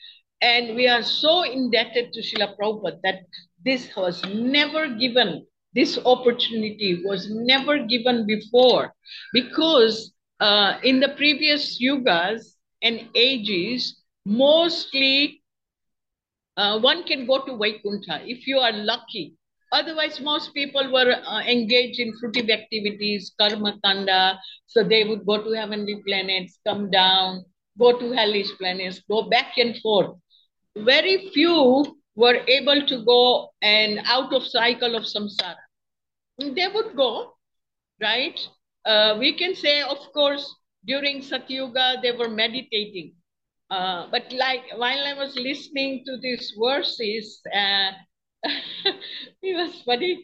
And 0.41 0.75
we 0.75 0.87
are 0.87 1.03
so 1.03 1.43
indebted 1.43 2.13
to 2.13 2.21
Srila 2.21 2.55
Prabhupada 2.57 2.99
that 3.03 3.19
this 3.63 3.89
was 3.95 4.23
never 4.25 4.87
given 4.87 5.45
this 5.73 5.97
opportunity 6.05 7.01
was 7.03 7.29
never 7.29 7.79
given 7.79 8.27
before 8.27 8.93
because 9.33 10.13
uh, 10.39 10.77
in 10.83 10.99
the 10.99 11.09
previous 11.09 11.81
yugas 11.81 12.55
and 12.81 13.09
ages, 13.15 14.03
mostly 14.25 15.41
uh, 16.57 16.79
one 16.79 17.03
can 17.03 17.25
go 17.25 17.43
to 17.45 17.57
Vaikuntha 17.57 18.21
if 18.25 18.45
you 18.45 18.59
are 18.59 18.71
lucky. 18.71 19.33
Otherwise, 19.73 20.21
most 20.21 20.53
people 20.53 20.91
were 20.93 21.11
uh, 21.25 21.41
engaged 21.41 21.99
in 21.99 22.13
fruitive 22.19 22.49
activities, 22.51 23.33
karma 23.39 23.77
kanda. 23.83 24.39
So 24.67 24.83
they 24.83 25.03
would 25.03 25.25
go 25.25 25.43
to 25.43 25.51
heavenly 25.51 26.01
planets, 26.07 26.59
come 26.65 26.89
down, 26.91 27.45
go 27.79 27.97
to 27.99 28.11
hellish 28.11 28.51
planets, 28.59 29.01
go 29.09 29.29
back 29.29 29.57
and 29.57 29.77
forth. 29.81 30.15
Very 30.77 31.29
few 31.33 31.97
were 32.15 32.39
able 32.47 32.85
to 32.87 33.03
go 33.05 33.49
and 33.61 33.99
out 34.05 34.33
of 34.33 34.45
cycle 34.45 34.95
of 34.95 35.03
samsara 35.03 35.63
they 36.39 36.67
would 36.67 36.95
go, 36.95 37.33
right? 38.01 38.39
Uh, 38.85 39.15
we 39.19 39.33
can 39.37 39.55
say, 39.55 39.81
of 39.81 39.97
course, 40.13 40.53
during 40.85 41.21
Satyuga, 41.21 42.01
they 42.01 42.11
were 42.11 42.29
meditating. 42.29 43.13
Uh, 43.69 44.07
but 44.11 44.31
like 44.33 44.63
while 44.75 45.05
I 45.05 45.13
was 45.13 45.35
listening 45.35 46.03
to 46.05 46.17
these 46.21 46.53
verses, 46.61 47.41
uh, 47.53 47.91
it 49.41 49.55
was 49.57 49.81
funny. 49.83 50.23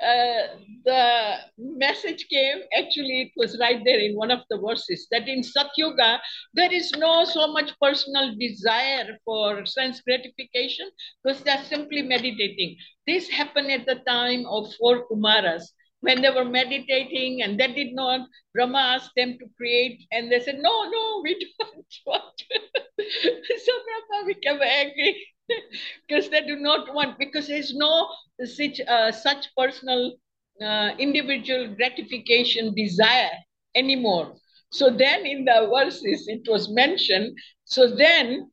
Uh, 0.00 0.58
the 0.84 1.36
message 1.58 2.26
came. 2.28 2.58
Actually 2.76 3.22
it 3.22 3.32
was 3.36 3.58
right 3.60 3.82
there 3.84 3.98
in 3.98 4.14
one 4.16 4.30
of 4.30 4.40
the 4.50 4.58
verses 4.58 5.06
that 5.10 5.28
in 5.28 5.40
satyuga 5.42 6.18
there 6.54 6.72
is 6.72 6.92
no 6.98 7.24
so 7.24 7.48
much 7.52 7.70
personal 7.80 8.34
desire 8.38 9.18
for 9.24 9.66
sense 9.66 10.00
gratification 10.00 10.88
because 11.22 11.42
they're 11.42 11.64
simply 11.64 12.02
meditating. 12.02 12.76
This 13.06 13.28
happened 13.28 13.70
at 13.72 13.86
the 13.86 13.96
time 14.06 14.46
of 14.46 14.72
four 14.74 15.06
kumaras 15.08 15.64
when 16.00 16.22
they 16.22 16.30
were 16.30 16.44
meditating 16.44 17.42
and 17.42 17.58
they 17.58 17.68
did 17.72 17.92
not 17.94 18.28
brahma 18.54 18.78
asked 18.96 19.12
them 19.16 19.36
to 19.38 19.46
create 19.56 20.00
and 20.12 20.30
they 20.30 20.40
said 20.40 20.58
no 20.58 20.74
no 20.90 21.20
we 21.24 21.34
don't 21.58 21.94
want. 22.06 22.42
So 23.64 23.72
brahma 23.86 24.26
became 24.26 24.60
angry 24.62 25.26
because 26.08 26.28
they 26.30 26.40
do 26.42 26.56
not 26.56 26.92
want 26.94 27.18
because 27.18 27.48
there's 27.48 27.74
no 27.74 28.08
such 28.44 28.80
uh, 28.86 29.10
such 29.12 29.46
personal 29.56 30.16
uh, 30.62 30.90
individual 30.98 31.74
gratification 31.74 32.74
desire 32.74 33.36
anymore. 33.74 34.34
So 34.70 34.90
then 34.90 35.26
in 35.26 35.44
the 35.44 35.68
verses 35.72 36.26
it 36.28 36.42
was 36.48 36.70
mentioned 36.70 37.36
so 37.64 37.88
then 37.94 38.50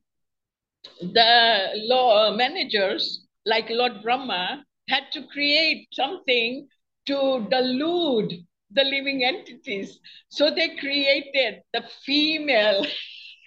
the 1.02 1.70
law 1.90 2.36
managers 2.36 3.26
like 3.46 3.70
lord 3.70 4.02
brahma 4.04 4.64
had 4.90 5.04
to 5.12 5.22
create 5.28 5.88
something 5.92 6.68
to 7.06 7.48
delude 7.50 8.34
the 8.72 8.84
living 8.84 9.24
entities 9.24 10.00
so 10.30 10.50
they 10.50 10.76
created 10.78 11.62
the 11.74 11.84
female 12.06 12.86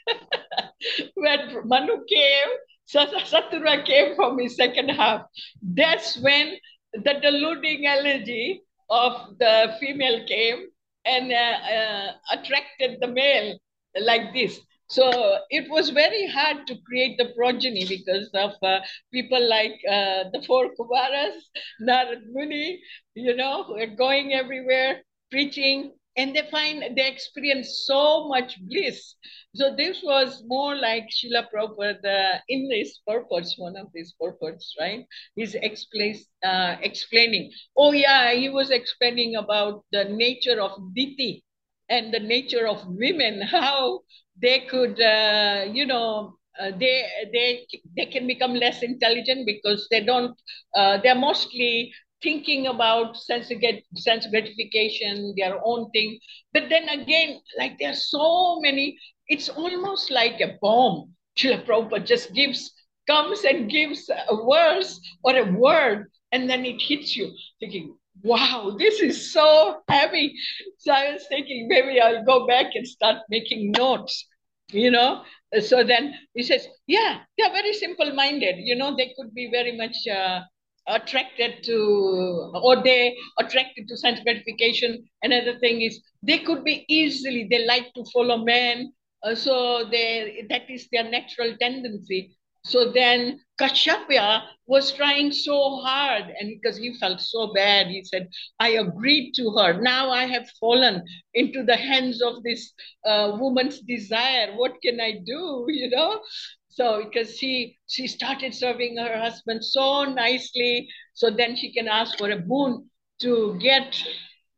when 1.15 1.69
manu 1.69 1.97
came 2.09 2.53
Satura 2.89 3.85
came 3.85 4.15
from 4.17 4.39
his 4.39 4.57
second 4.57 4.89
half. 4.89 5.23
That's 5.63 6.19
when 6.19 6.57
the 6.95 7.15
deluding 7.21 7.87
energy 7.87 8.63
of 8.89 9.39
the 9.39 9.77
female 9.79 10.27
came 10.27 10.69
and 11.05 11.31
uh, 11.31 11.37
uh, 11.37 12.13
attracted 12.33 12.99
the 13.01 13.09
male 13.09 13.59
like 14.01 14.33
this. 14.33 14.59
So 14.89 15.39
it 15.51 15.69
was 15.71 15.91
very 15.91 16.27
hard 16.27 16.67
to 16.67 16.77
create 16.87 17.19
the 17.19 17.33
progeny 17.37 17.85
because 17.87 18.31
of 18.35 18.53
uh, 18.63 18.81
people 19.13 19.41
like 19.49 19.79
uh, 19.89 20.25
the 20.33 20.43
four 20.47 20.71
Kumaras, 20.75 21.41
Narad 21.81 22.23
Muni, 22.33 22.81
you 23.15 23.35
know, 23.35 23.77
going 23.97 24.33
everywhere 24.35 25.03
preaching 25.31 25.93
and 26.17 26.35
they 26.35 26.43
find 26.51 26.97
they 26.97 27.07
experience 27.09 27.85
so 27.87 28.29
much 28.29 28.59
bliss. 28.69 29.15
So 29.55 29.75
this 29.77 30.03
was 30.03 30.43
more 30.47 30.75
like 30.77 31.09
Srila 31.11 31.47
Prabhupada 31.53 32.41
in 32.49 32.71
his 32.73 32.99
purpose, 33.07 33.55
one 33.59 33.77
of 33.77 33.89
his 33.95 34.13
purpose, 34.21 34.75
right? 34.81 35.07
He's 35.37 35.55
explain, 35.55 36.17
uh, 36.45 36.77
explaining. 36.83 37.53
Oh 37.77 37.93
yeah, 37.93 38.33
he 38.35 38.49
was 38.49 38.71
explaining 38.71 39.37
about 39.37 39.85
the 39.93 40.05
nature 40.05 40.61
of 40.61 40.73
Diti 40.95 41.45
and 41.89 42.13
the 42.13 42.21
nature 42.21 42.67
of 42.67 42.85
women, 42.87 43.41
how 43.51 44.01
they 44.41 44.61
could, 44.61 45.01
uh, 45.01 45.67
you 45.73 45.87
know, 45.87 46.37
uh, 46.61 46.71
they 46.79 47.05
they 47.33 47.67
they 47.97 48.07
can 48.07 48.27
become 48.27 48.55
less 48.55 48.83
intelligent 48.83 49.47
because 49.47 49.87
they 49.91 50.01
don't 50.05 50.37
uh, 50.77 50.99
they're 51.03 51.15
mostly 51.15 51.93
thinking 52.23 52.67
about 52.67 53.17
sense, 53.17 53.49
get, 53.61 53.83
sense 53.95 54.27
gratification, 54.27 55.35
their 55.37 55.59
own 55.65 55.91
thing. 55.91 56.19
But 56.53 56.69
then 56.69 56.89
again, 56.89 57.41
like 57.59 57.79
there 57.79 57.91
are 57.91 57.95
so 57.95 58.59
many, 58.61 58.99
it's 59.29 59.49
almost 59.49 60.11
like 60.11 60.41
a 60.41 60.57
bomb. 60.61 61.15
Srila 61.39 61.65
Prabhupada 61.65 62.05
just 62.07 62.35
gives, 62.35 62.73
comes 63.07 63.45
and 63.45 63.71
gives 63.71 64.09
a 64.11 64.37
verse 64.51 65.01
or 65.23 65.37
a 65.37 65.45
word, 65.53 66.11
and 66.33 66.51
then 66.51 66.65
it 66.65 66.83
hits 66.83 67.17
you, 67.17 67.33
thinking, 67.61 67.98
wow, 68.23 68.75
this 68.79 69.01
is 69.01 69.33
so 69.33 69.81
heavy. 69.89 70.35
So 70.79 70.93
I 70.93 71.13
was 71.13 71.27
thinking 71.29 71.69
maybe 71.69 72.01
I'll 72.01 72.25
go 72.25 72.47
back 72.47 72.67
and 72.75 72.87
start 72.87 73.19
making 73.31 73.73
notes, 73.73 74.27
you 74.71 74.91
know. 74.91 75.23
So 75.61 75.83
then 75.85 76.15
he 76.35 76.43
says, 76.43 76.67
yeah, 76.87 77.21
they're 77.37 77.53
very 77.53 77.73
simple 77.73 78.13
minded. 78.15 78.57
You 78.59 78.77
know, 78.77 78.95
they 78.97 79.15
could 79.19 79.35
be 79.35 79.51
very 79.51 79.77
much 79.77 79.97
uh, 80.07 80.41
attracted 80.89 81.63
to 81.65 82.51
or 82.63 82.83
they 82.83 83.17
attracted 83.39 83.87
to 83.89 83.97
sense 83.97 84.21
gratification 84.21 85.05
another 85.23 85.59
thing 85.59 85.83
is 85.83 86.01
they 86.23 86.39
could 86.39 86.65
be 86.65 86.85
easily 86.89 87.47
they 87.51 87.67
like 87.67 87.93
to 87.95 88.05
follow 88.13 88.39
men 88.39 88.91
uh, 89.23 89.35
so 89.35 89.85
they 89.91 90.45
that 90.49 90.69
is 90.71 90.89
their 90.91 91.05
natural 91.05 91.55
tendency 91.61 92.35
so 92.65 92.91
then 92.91 93.39
Kashyapa 93.61 94.43
was 94.67 94.93
trying 94.93 95.33
so 95.33 95.77
hard 95.83 96.25
and 96.39 96.49
because 96.61 96.79
he 96.79 96.95
felt 96.99 97.21
so 97.21 97.53
bad, 97.53 97.89
he 97.89 98.05
said, 98.05 98.29
I 98.61 98.71
agreed 98.71 99.33
to 99.37 99.51
her. 99.59 99.81
Now 99.81 100.11
I 100.11 100.27
have 100.27 100.49
fallen 100.61 101.05
into 101.35 101.63
the 101.65 101.77
hands 101.77 102.23
of 102.23 102.43
this 102.43 102.73
uh, 103.05 103.37
woman's 103.39 103.81
desire. 103.81 104.55
What 104.57 104.81
can 104.83 105.01
I 105.01 105.13
do? 105.25 105.67
You 105.69 105.91
know? 105.91 106.21
So 106.69 107.05
because 107.05 107.37
she 107.39 107.77
she 107.89 108.07
started 108.07 108.55
serving 108.55 108.97
her 108.99 109.19
husband 109.19 109.65
so 109.65 110.05
nicely, 110.05 110.89
so 111.15 111.31
then 111.31 111.57
she 111.57 111.73
can 111.73 111.89
ask 111.89 112.17
for 112.19 112.31
a 112.31 112.39
boon 112.39 112.89
to 113.21 113.59
get 113.61 114.01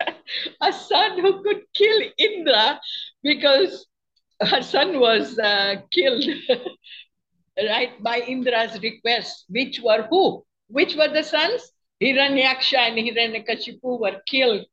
a 0.63 0.73
son 0.73 1.19
who 1.21 1.43
could 1.43 1.63
kill 1.75 2.01
Indra 2.19 2.81
because 3.23 3.87
her 4.41 4.63
son 4.63 5.01
was 5.01 5.39
uh, 5.39 5.77
killed 5.93 6.25
right 7.57 8.03
by 8.03 8.21
Indra's 8.21 8.81
request. 8.83 9.45
Which 9.49 9.81
were 9.81 10.07
who? 10.09 10.45
Which 10.69 10.95
were 10.95 11.09
the 11.09 11.23
sons? 11.23 11.73
Hiranyaksha 12.03 12.79
and 12.79 12.97
Hiranyakashipu 12.99 14.01
were 14.01 14.23
killed, 14.27 14.65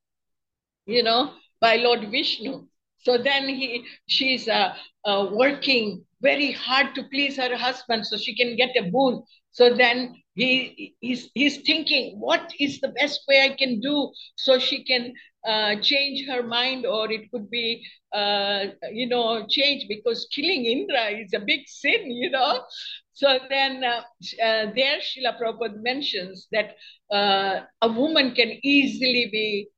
you 0.86 1.04
know, 1.04 1.34
by 1.60 1.76
Lord 1.76 2.10
Vishnu. 2.10 2.68
So 3.08 3.18
then 3.18 3.48
he 3.48 3.86
she's 4.08 4.50
uh, 4.50 4.76
uh, 5.06 5.30
working 5.32 6.04
very 6.22 6.52
hard 6.52 6.94
to 6.96 7.04
please 7.04 7.38
her 7.38 7.56
husband 7.56 8.06
so 8.06 8.18
she 8.18 8.36
can 8.36 8.58
get 8.58 8.76
a 8.76 8.92
boon. 8.92 9.24
So 9.52 9.74
then 9.74 10.22
he 10.36 10.94
he's, 11.00 11.30
he's 11.34 11.62
thinking, 11.62 12.20
what 12.20 12.52
is 12.60 12.82
the 12.82 12.90
best 12.90 13.22
way 13.30 13.44
I 13.44 13.56
can 13.56 13.80
do 13.80 14.12
so 14.36 14.60
she 14.60 14.84
can 14.84 15.14
uh, 15.48 15.78
change 15.78 16.28
her 16.28 16.44
mind 16.44 16.86
or 16.86 17.10
it 17.10 17.32
could 17.32 17.50
be, 17.50 17.82
uh, 18.12 18.66
you 18.92 19.08
know, 19.08 19.46
change 19.48 19.86
because 19.88 20.28
killing 20.36 20.66
Indra 20.66 21.06
is 21.12 21.32
a 21.34 21.40
big 21.40 21.62
sin, 21.66 22.12
you 22.12 22.30
know. 22.30 22.66
So 23.14 23.40
then 23.48 23.86
uh, 23.86 24.02
uh 24.48 24.66
there 24.76 25.00
Srila 25.00 25.40
Prabhupada 25.40 25.82
mentions 25.82 26.50
that 26.52 26.76
a 27.10 27.90
woman 27.90 28.36
can 28.36 28.60
easily 28.64 29.30
be 29.32 29.70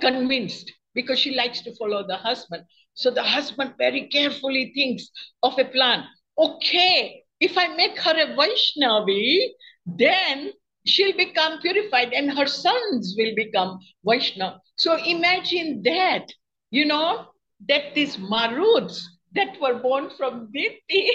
convinced 0.00 0.72
because 0.94 1.18
she 1.18 1.34
likes 1.34 1.62
to 1.62 1.74
follow 1.76 2.06
the 2.06 2.16
husband. 2.16 2.64
So 2.94 3.10
the 3.10 3.22
husband 3.22 3.74
very 3.78 4.08
carefully 4.08 4.72
thinks 4.74 5.08
of 5.42 5.58
a 5.58 5.64
plan. 5.64 6.04
Okay, 6.38 7.22
if 7.40 7.56
I 7.56 7.68
make 7.68 7.98
her 7.98 8.12
a 8.12 8.36
Vaishnavi, 8.36 9.48
then 9.86 10.52
she'll 10.86 11.16
become 11.16 11.60
purified 11.60 12.12
and 12.12 12.36
her 12.36 12.46
sons 12.46 13.14
will 13.16 13.34
become 13.34 13.78
Vaishnav. 14.06 14.58
So 14.76 14.96
imagine 14.96 15.82
that, 15.84 16.26
you 16.70 16.84
know, 16.84 17.26
that 17.68 17.94
these 17.94 18.16
Maruts 18.16 19.02
that 19.34 19.60
were 19.60 19.74
born 19.74 20.10
from 20.16 20.50
Diti, 20.52 21.10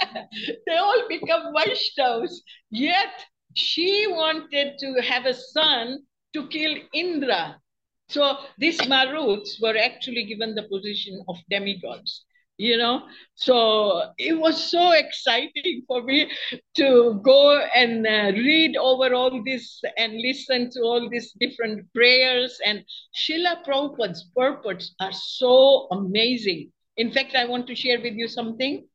they 0.66 0.76
all 0.76 1.08
become 1.08 1.54
Vaishnavs. 1.54 2.34
Yet 2.70 3.24
she 3.54 4.06
wanted 4.08 4.78
to 4.78 5.02
have 5.02 5.26
a 5.26 5.34
son 5.34 6.00
to 6.34 6.46
kill 6.48 6.76
Indra. 6.92 7.60
So 8.08 8.38
these 8.56 8.78
Maruts 8.80 9.60
were 9.60 9.76
actually 9.76 10.24
given 10.24 10.54
the 10.54 10.62
position 10.62 11.22
of 11.28 11.36
demigods, 11.50 12.24
you 12.56 12.78
know. 12.78 13.02
So 13.34 14.12
it 14.16 14.32
was 14.32 14.70
so 14.70 14.92
exciting 14.92 15.82
for 15.86 16.02
me 16.02 16.30
to 16.76 17.20
go 17.22 17.58
and 17.74 18.06
uh, 18.06 18.32
read 18.32 18.76
over 18.78 19.12
all 19.14 19.42
this 19.44 19.82
and 19.98 20.14
listen 20.22 20.70
to 20.70 20.80
all 20.80 21.08
these 21.10 21.32
different 21.38 21.92
prayers. 21.92 22.58
And 22.64 22.82
Srila 23.14 23.62
Prabhupada's 23.66 24.30
purports 24.34 24.94
are 25.00 25.12
so 25.12 25.88
amazing. 25.90 26.72
In 26.96 27.12
fact, 27.12 27.34
I 27.34 27.44
want 27.44 27.66
to 27.66 27.74
share 27.74 28.00
with 28.00 28.14
you 28.14 28.26
something 28.26 28.88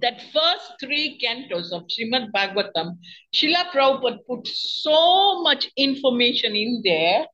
that 0.00 0.22
first 0.32 0.72
three 0.80 1.18
cantos 1.18 1.72
of 1.72 1.88
Srimad 1.88 2.30
Bhagavatam, 2.32 2.98
Srila 3.34 3.70
Prabhupada 3.72 4.18
put 4.28 4.46
so 4.46 5.42
much 5.42 5.68
information 5.76 6.54
in 6.54 6.82
there 6.84 7.26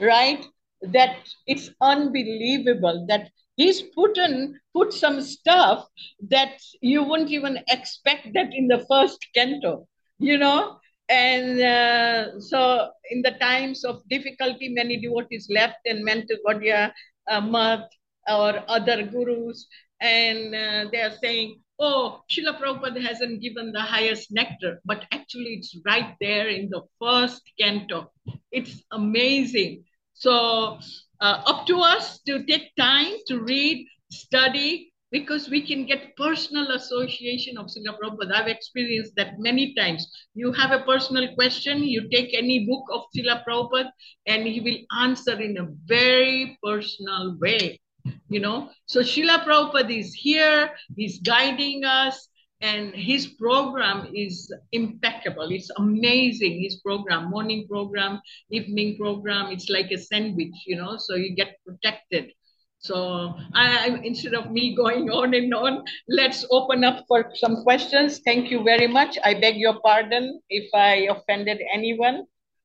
right? 0.00 0.44
That 0.82 1.16
it's 1.46 1.70
unbelievable 1.80 3.06
that 3.08 3.30
he's 3.56 3.82
put 3.82 4.16
in 4.18 4.58
put 4.74 4.92
some 4.92 5.20
stuff 5.22 5.88
that 6.28 6.60
you 6.80 7.02
wouldn't 7.02 7.30
even 7.30 7.58
expect 7.68 8.28
that 8.34 8.52
in 8.52 8.68
the 8.68 8.84
first 8.88 9.26
canto, 9.34 9.88
you 10.18 10.38
know. 10.38 10.78
And 11.08 11.60
uh, 11.60 12.40
so, 12.40 12.90
in 13.10 13.22
the 13.22 13.32
times 13.32 13.84
of 13.84 14.02
difficulty, 14.08 14.68
many 14.70 15.00
devotees 15.00 15.46
left 15.48 15.78
and 15.86 16.04
went 16.04 16.26
to 16.28 16.38
Gaudiya 16.44 16.92
uh, 17.30 17.40
Math 17.40 17.88
or 18.28 18.62
other 18.68 19.04
gurus, 19.04 19.66
and 20.00 20.54
uh, 20.54 20.90
they 20.90 21.00
are 21.00 21.16
saying, 21.22 21.60
oh, 21.78 22.22
Srila 22.30 22.60
Prabhupada 22.60 23.02
hasn't 23.02 23.40
given 23.40 23.72
the 23.72 23.80
highest 23.80 24.32
nectar, 24.32 24.80
but 24.84 25.04
actually 25.12 25.54
it's 25.54 25.76
right 25.84 26.14
there 26.20 26.48
in 26.48 26.70
the 26.70 26.82
first 27.00 27.42
canto. 27.58 28.10
It's 28.50 28.82
amazing. 28.92 29.84
So 30.14 30.78
uh, 31.20 31.42
up 31.46 31.66
to 31.66 31.80
us 31.80 32.20
to 32.22 32.44
take 32.44 32.74
time 32.76 33.12
to 33.28 33.40
read, 33.40 33.86
study, 34.10 34.92
because 35.12 35.48
we 35.48 35.64
can 35.64 35.86
get 35.86 36.16
personal 36.16 36.72
association 36.72 37.58
of 37.58 37.66
Srila 37.66 37.96
Prabhupada. 37.98 38.34
I've 38.34 38.48
experienced 38.48 39.12
that 39.16 39.38
many 39.38 39.74
times. 39.74 40.06
You 40.34 40.52
have 40.52 40.72
a 40.72 40.84
personal 40.84 41.34
question, 41.34 41.82
you 41.82 42.08
take 42.10 42.34
any 42.34 42.66
book 42.66 42.84
of 42.92 43.02
Srila 43.16 43.44
Prabhupada, 43.44 43.90
and 44.26 44.46
he 44.46 44.60
will 44.60 45.02
answer 45.02 45.40
in 45.40 45.58
a 45.58 45.68
very 45.86 46.58
personal 46.62 47.36
way 47.40 47.80
you 48.28 48.40
know. 48.40 48.70
So 48.86 49.00
Srila 49.00 49.44
Prabhupada 49.44 49.96
is 49.96 50.14
here, 50.14 50.70
he's 50.96 51.20
guiding 51.20 51.84
us, 51.84 52.28
and 52.60 52.94
his 52.94 53.26
program 53.26 54.08
is 54.14 54.52
impeccable. 54.72 55.50
It's 55.50 55.70
amazing, 55.76 56.62
his 56.62 56.76
program, 56.76 57.30
morning 57.30 57.66
program, 57.68 58.20
evening 58.50 58.96
program. 58.96 59.52
It's 59.52 59.68
like 59.68 59.90
a 59.90 59.98
sandwich, 59.98 60.54
you 60.66 60.76
know, 60.76 60.96
so 60.96 61.16
you 61.16 61.34
get 61.34 61.58
protected. 61.66 62.32
So 62.78 63.34
I, 63.54 64.00
instead 64.04 64.34
of 64.34 64.50
me 64.50 64.74
going 64.74 65.10
on 65.10 65.34
and 65.34 65.52
on, 65.54 65.84
let's 66.08 66.46
open 66.50 66.84
up 66.84 67.04
for 67.08 67.30
some 67.34 67.62
questions. 67.62 68.20
Thank 68.24 68.50
you 68.50 68.62
very 68.62 68.86
much. 68.86 69.18
I 69.24 69.34
beg 69.34 69.56
your 69.56 69.80
pardon 69.80 70.40
if 70.48 70.70
I 70.72 71.08
offended 71.10 71.60
anyone. 71.74 72.24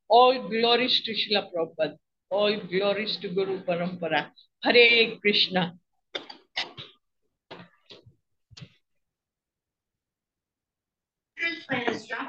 All 0.09 0.47
glories 0.47 1.01
to 1.03 1.11
Srila 1.11 1.49
Prabhupada. 1.51 1.95
All 2.29 2.55
glories 2.67 3.17
to 3.17 3.29
Guru 3.29 3.63
Parampara. 3.63 4.27
Hare 4.63 5.17
Krishna. 5.19 5.75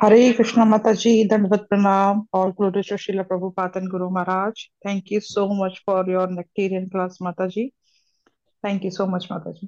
Hare 0.01 0.35
Krishna 0.35 0.64
Mataji, 0.64 1.28
Dandvat 1.28 1.66
Pranam, 1.68 2.26
all 2.33 2.53
glory 2.53 2.83
to 2.83 2.95
Srila 2.95 3.26
Prabhupada 3.28 3.76
and 3.76 3.91
Guru 3.91 4.09
Maharaj. 4.11 4.55
Thank 4.83 5.11
you 5.11 5.20
so 5.20 5.49
much 5.49 5.83
for 5.85 6.09
your 6.09 6.26
nectarian 6.26 6.91
class, 6.91 7.18
Mataji. 7.18 7.72
Thank 8.62 8.85
you 8.85 8.91
so 8.91 9.07
much, 9.07 9.28
Mataji. 9.28 9.66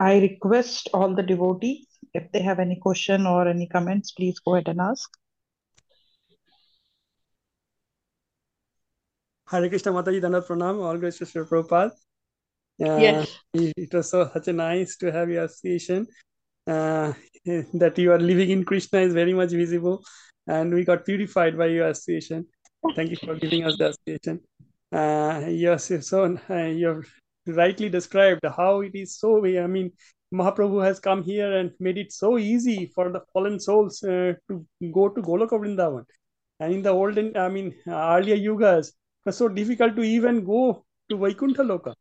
I 0.00 0.18
request 0.18 0.88
all 0.92 1.14
the 1.14 1.22
devotees, 1.22 1.86
if 2.14 2.32
they 2.32 2.42
have 2.42 2.58
any 2.58 2.80
question 2.82 3.26
or 3.26 3.46
any 3.46 3.68
comments, 3.68 4.10
please 4.10 4.40
go 4.40 4.54
ahead 4.56 4.68
and 4.68 4.80
ask. 4.80 5.08
Hare 9.48 9.68
Krishna 9.68 9.92
Mataji 9.92 10.20
Dandvat 10.20 10.46
Pranam, 10.46 10.82
all 10.82 10.98
grace 10.98 11.18
to 11.18 11.26
Sri 11.26 11.42
Prabhupada. 11.44 11.90
Uh, 12.82 12.96
Yes. 12.98 13.38
It 13.54 13.94
was 13.94 14.10
so 14.10 14.28
such 14.32 14.48
a 14.48 14.52
nice 14.52 14.96
to 14.98 15.12
have 15.12 15.30
your 15.30 15.44
association. 15.44 16.06
Uh, 16.66 17.12
that 17.74 17.96
you 17.96 18.10
are 18.10 18.18
living 18.18 18.50
in 18.50 18.64
Krishna 18.64 18.98
is 19.00 19.14
very 19.14 19.32
much 19.32 19.50
visible, 19.50 20.02
and 20.48 20.74
we 20.74 20.84
got 20.84 21.04
purified 21.04 21.56
by 21.56 21.66
your 21.66 21.88
association. 21.88 22.44
Thank 22.96 23.10
you 23.10 23.16
for 23.16 23.36
giving 23.36 23.64
us 23.64 23.76
the 23.78 23.90
association. 23.90 24.40
Uh, 24.92 25.44
yes, 25.48 25.92
so 26.08 26.36
uh, 26.50 26.54
you 26.80 26.88
have 26.88 27.04
rightly 27.46 27.88
described 27.88 28.40
how 28.56 28.80
it 28.80 28.94
is 28.94 29.16
so. 29.16 29.44
I 29.46 29.66
mean, 29.68 29.92
Mahaprabhu 30.34 30.84
has 30.84 30.98
come 30.98 31.22
here 31.22 31.52
and 31.58 31.70
made 31.78 31.98
it 31.98 32.12
so 32.12 32.36
easy 32.36 32.90
for 32.94 33.10
the 33.12 33.20
fallen 33.32 33.60
souls 33.60 34.02
uh, 34.02 34.32
to 34.48 34.66
go 34.92 35.08
to 35.08 35.22
Goloka 35.22 35.52
Vrindavan. 35.52 36.04
And 36.58 36.72
in 36.72 36.82
the 36.82 36.90
olden, 36.90 37.36
I 37.36 37.48
mean, 37.48 37.74
earlier 37.86 38.36
yugas, 38.36 38.92
so 39.32 39.48
difficult 39.48 39.96
to 39.96 40.02
even 40.02 40.44
go 40.44 40.84
to 41.08 41.16
Vaikuntha 41.16 41.62
Loka. 41.62 41.94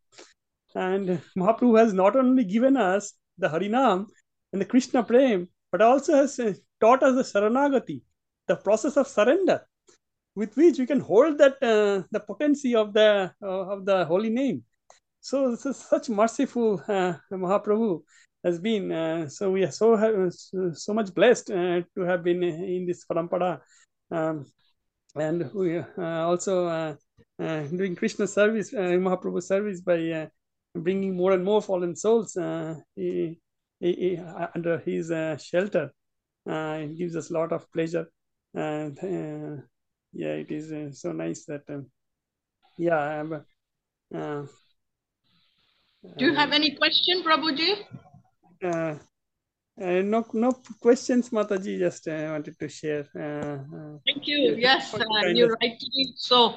And 0.75 1.21
Mahaprabhu 1.37 1.79
has 1.79 1.93
not 1.93 2.15
only 2.15 2.43
given 2.43 2.77
us 2.77 3.13
the 3.37 3.47
Harinam 3.47 4.07
and 4.51 4.61
the 4.61 4.65
Krishna 4.65 5.03
Prem, 5.03 5.47
but 5.71 5.81
also 5.81 6.13
has 6.15 6.39
uh, 6.39 6.53
taught 6.79 7.03
us 7.03 7.15
the 7.15 7.39
Saranagati, 7.39 8.01
the 8.47 8.55
process 8.55 8.97
of 8.97 9.07
surrender, 9.07 9.61
with 10.35 10.55
which 10.55 10.77
we 10.79 10.85
can 10.85 10.99
hold 10.99 11.37
that 11.37 11.53
uh, 11.61 12.03
the 12.11 12.19
potency 12.19 12.75
of 12.75 12.93
the 12.93 13.31
uh, 13.41 13.47
of 13.47 13.85
the 13.85 14.05
holy 14.05 14.29
name. 14.29 14.63
So 15.21 15.51
this 15.51 15.65
is 15.65 15.77
such 15.77 16.09
merciful 16.09 16.81
uh, 16.87 17.13
Mahaprabhu 17.31 18.01
has 18.43 18.59
been. 18.59 18.91
Uh, 18.91 19.27
so 19.27 19.51
we 19.51 19.63
are 19.63 19.71
so 19.71 20.29
so 20.73 20.93
much 20.93 21.13
blessed 21.13 21.49
uh, 21.51 21.81
to 21.95 22.01
have 22.01 22.23
been 22.23 22.43
in 22.43 22.85
this 22.85 23.05
parampara, 23.05 23.59
um, 24.11 24.45
and 25.15 25.51
we 25.53 25.79
uh, 25.79 25.85
also 25.97 26.67
uh, 26.67 26.71
uh, 26.71 26.95
doing 27.39 27.95
Krishna 27.95 28.27
service, 28.27 28.73
uh, 28.73 28.97
Mahaprabhu 29.05 29.41
service 29.41 29.81
by 29.81 30.09
uh, 30.11 30.27
bringing 30.75 31.15
more 31.15 31.33
and 31.33 31.43
more 31.43 31.61
fallen 31.61 31.95
souls 31.95 32.35
uh, 32.37 32.75
he, 32.95 33.39
he, 33.79 33.93
he- 33.93 34.17
uh, 34.17 34.47
under 34.55 34.77
his 34.79 35.11
uh, 35.11 35.37
shelter. 35.37 35.91
Uh, 36.49 36.77
it 36.81 36.97
gives 36.97 37.15
us 37.15 37.29
a 37.31 37.33
lot 37.33 37.51
of 37.51 37.69
pleasure, 37.71 38.07
and 38.53 38.97
uh, 38.99 39.61
yeah, 40.13 40.33
it 40.43 40.51
is 40.51 40.71
uh, 40.71 40.91
so 40.91 41.11
nice 41.11 41.45
that 41.45 41.63
um, 41.69 41.87
yeah. 42.77 43.23
Uh, 44.13 44.45
Do 46.17 46.25
you 46.25 46.35
have 46.35 46.51
any 46.53 46.75
question, 46.75 47.23
Prabhuji? 47.23 47.83
uh, 48.63 48.95
uh, 49.81 50.01
no, 50.03 50.23
no 50.33 50.51
questions, 50.79 51.29
Mataji. 51.31 51.79
Just 51.79 52.07
uh, 52.07 52.29
wanted 52.31 52.57
to 52.59 52.69
share. 52.69 53.07
Uh, 53.15 53.57
uh, 53.75 53.97
Thank 54.05 54.27
you. 54.27 54.55
Yes, 54.57 54.93
uh, 54.93 54.99
Kind 55.21 55.37
you 55.37 55.45
of. 55.45 55.51
rightly 55.59 56.13
so. 56.15 56.55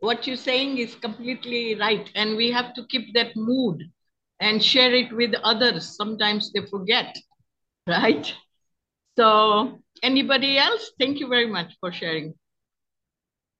What 0.00 0.26
you're 0.26 0.36
saying 0.36 0.78
is 0.78 0.94
completely 0.96 1.74
right, 1.76 2.10
and 2.14 2.36
we 2.36 2.50
have 2.50 2.74
to 2.74 2.86
keep 2.86 3.14
that 3.14 3.36
mood 3.36 3.82
and 4.40 4.62
share 4.64 4.94
it 4.94 5.12
with 5.12 5.34
others. 5.44 5.96
Sometimes 5.96 6.52
they 6.52 6.66
forget, 6.66 7.16
right? 7.86 8.32
So, 9.18 9.80
anybody 10.02 10.58
else? 10.58 10.92
Thank 10.98 11.20
you 11.20 11.28
very 11.28 11.46
much 11.46 11.74
for 11.80 11.92
sharing. 11.92 12.37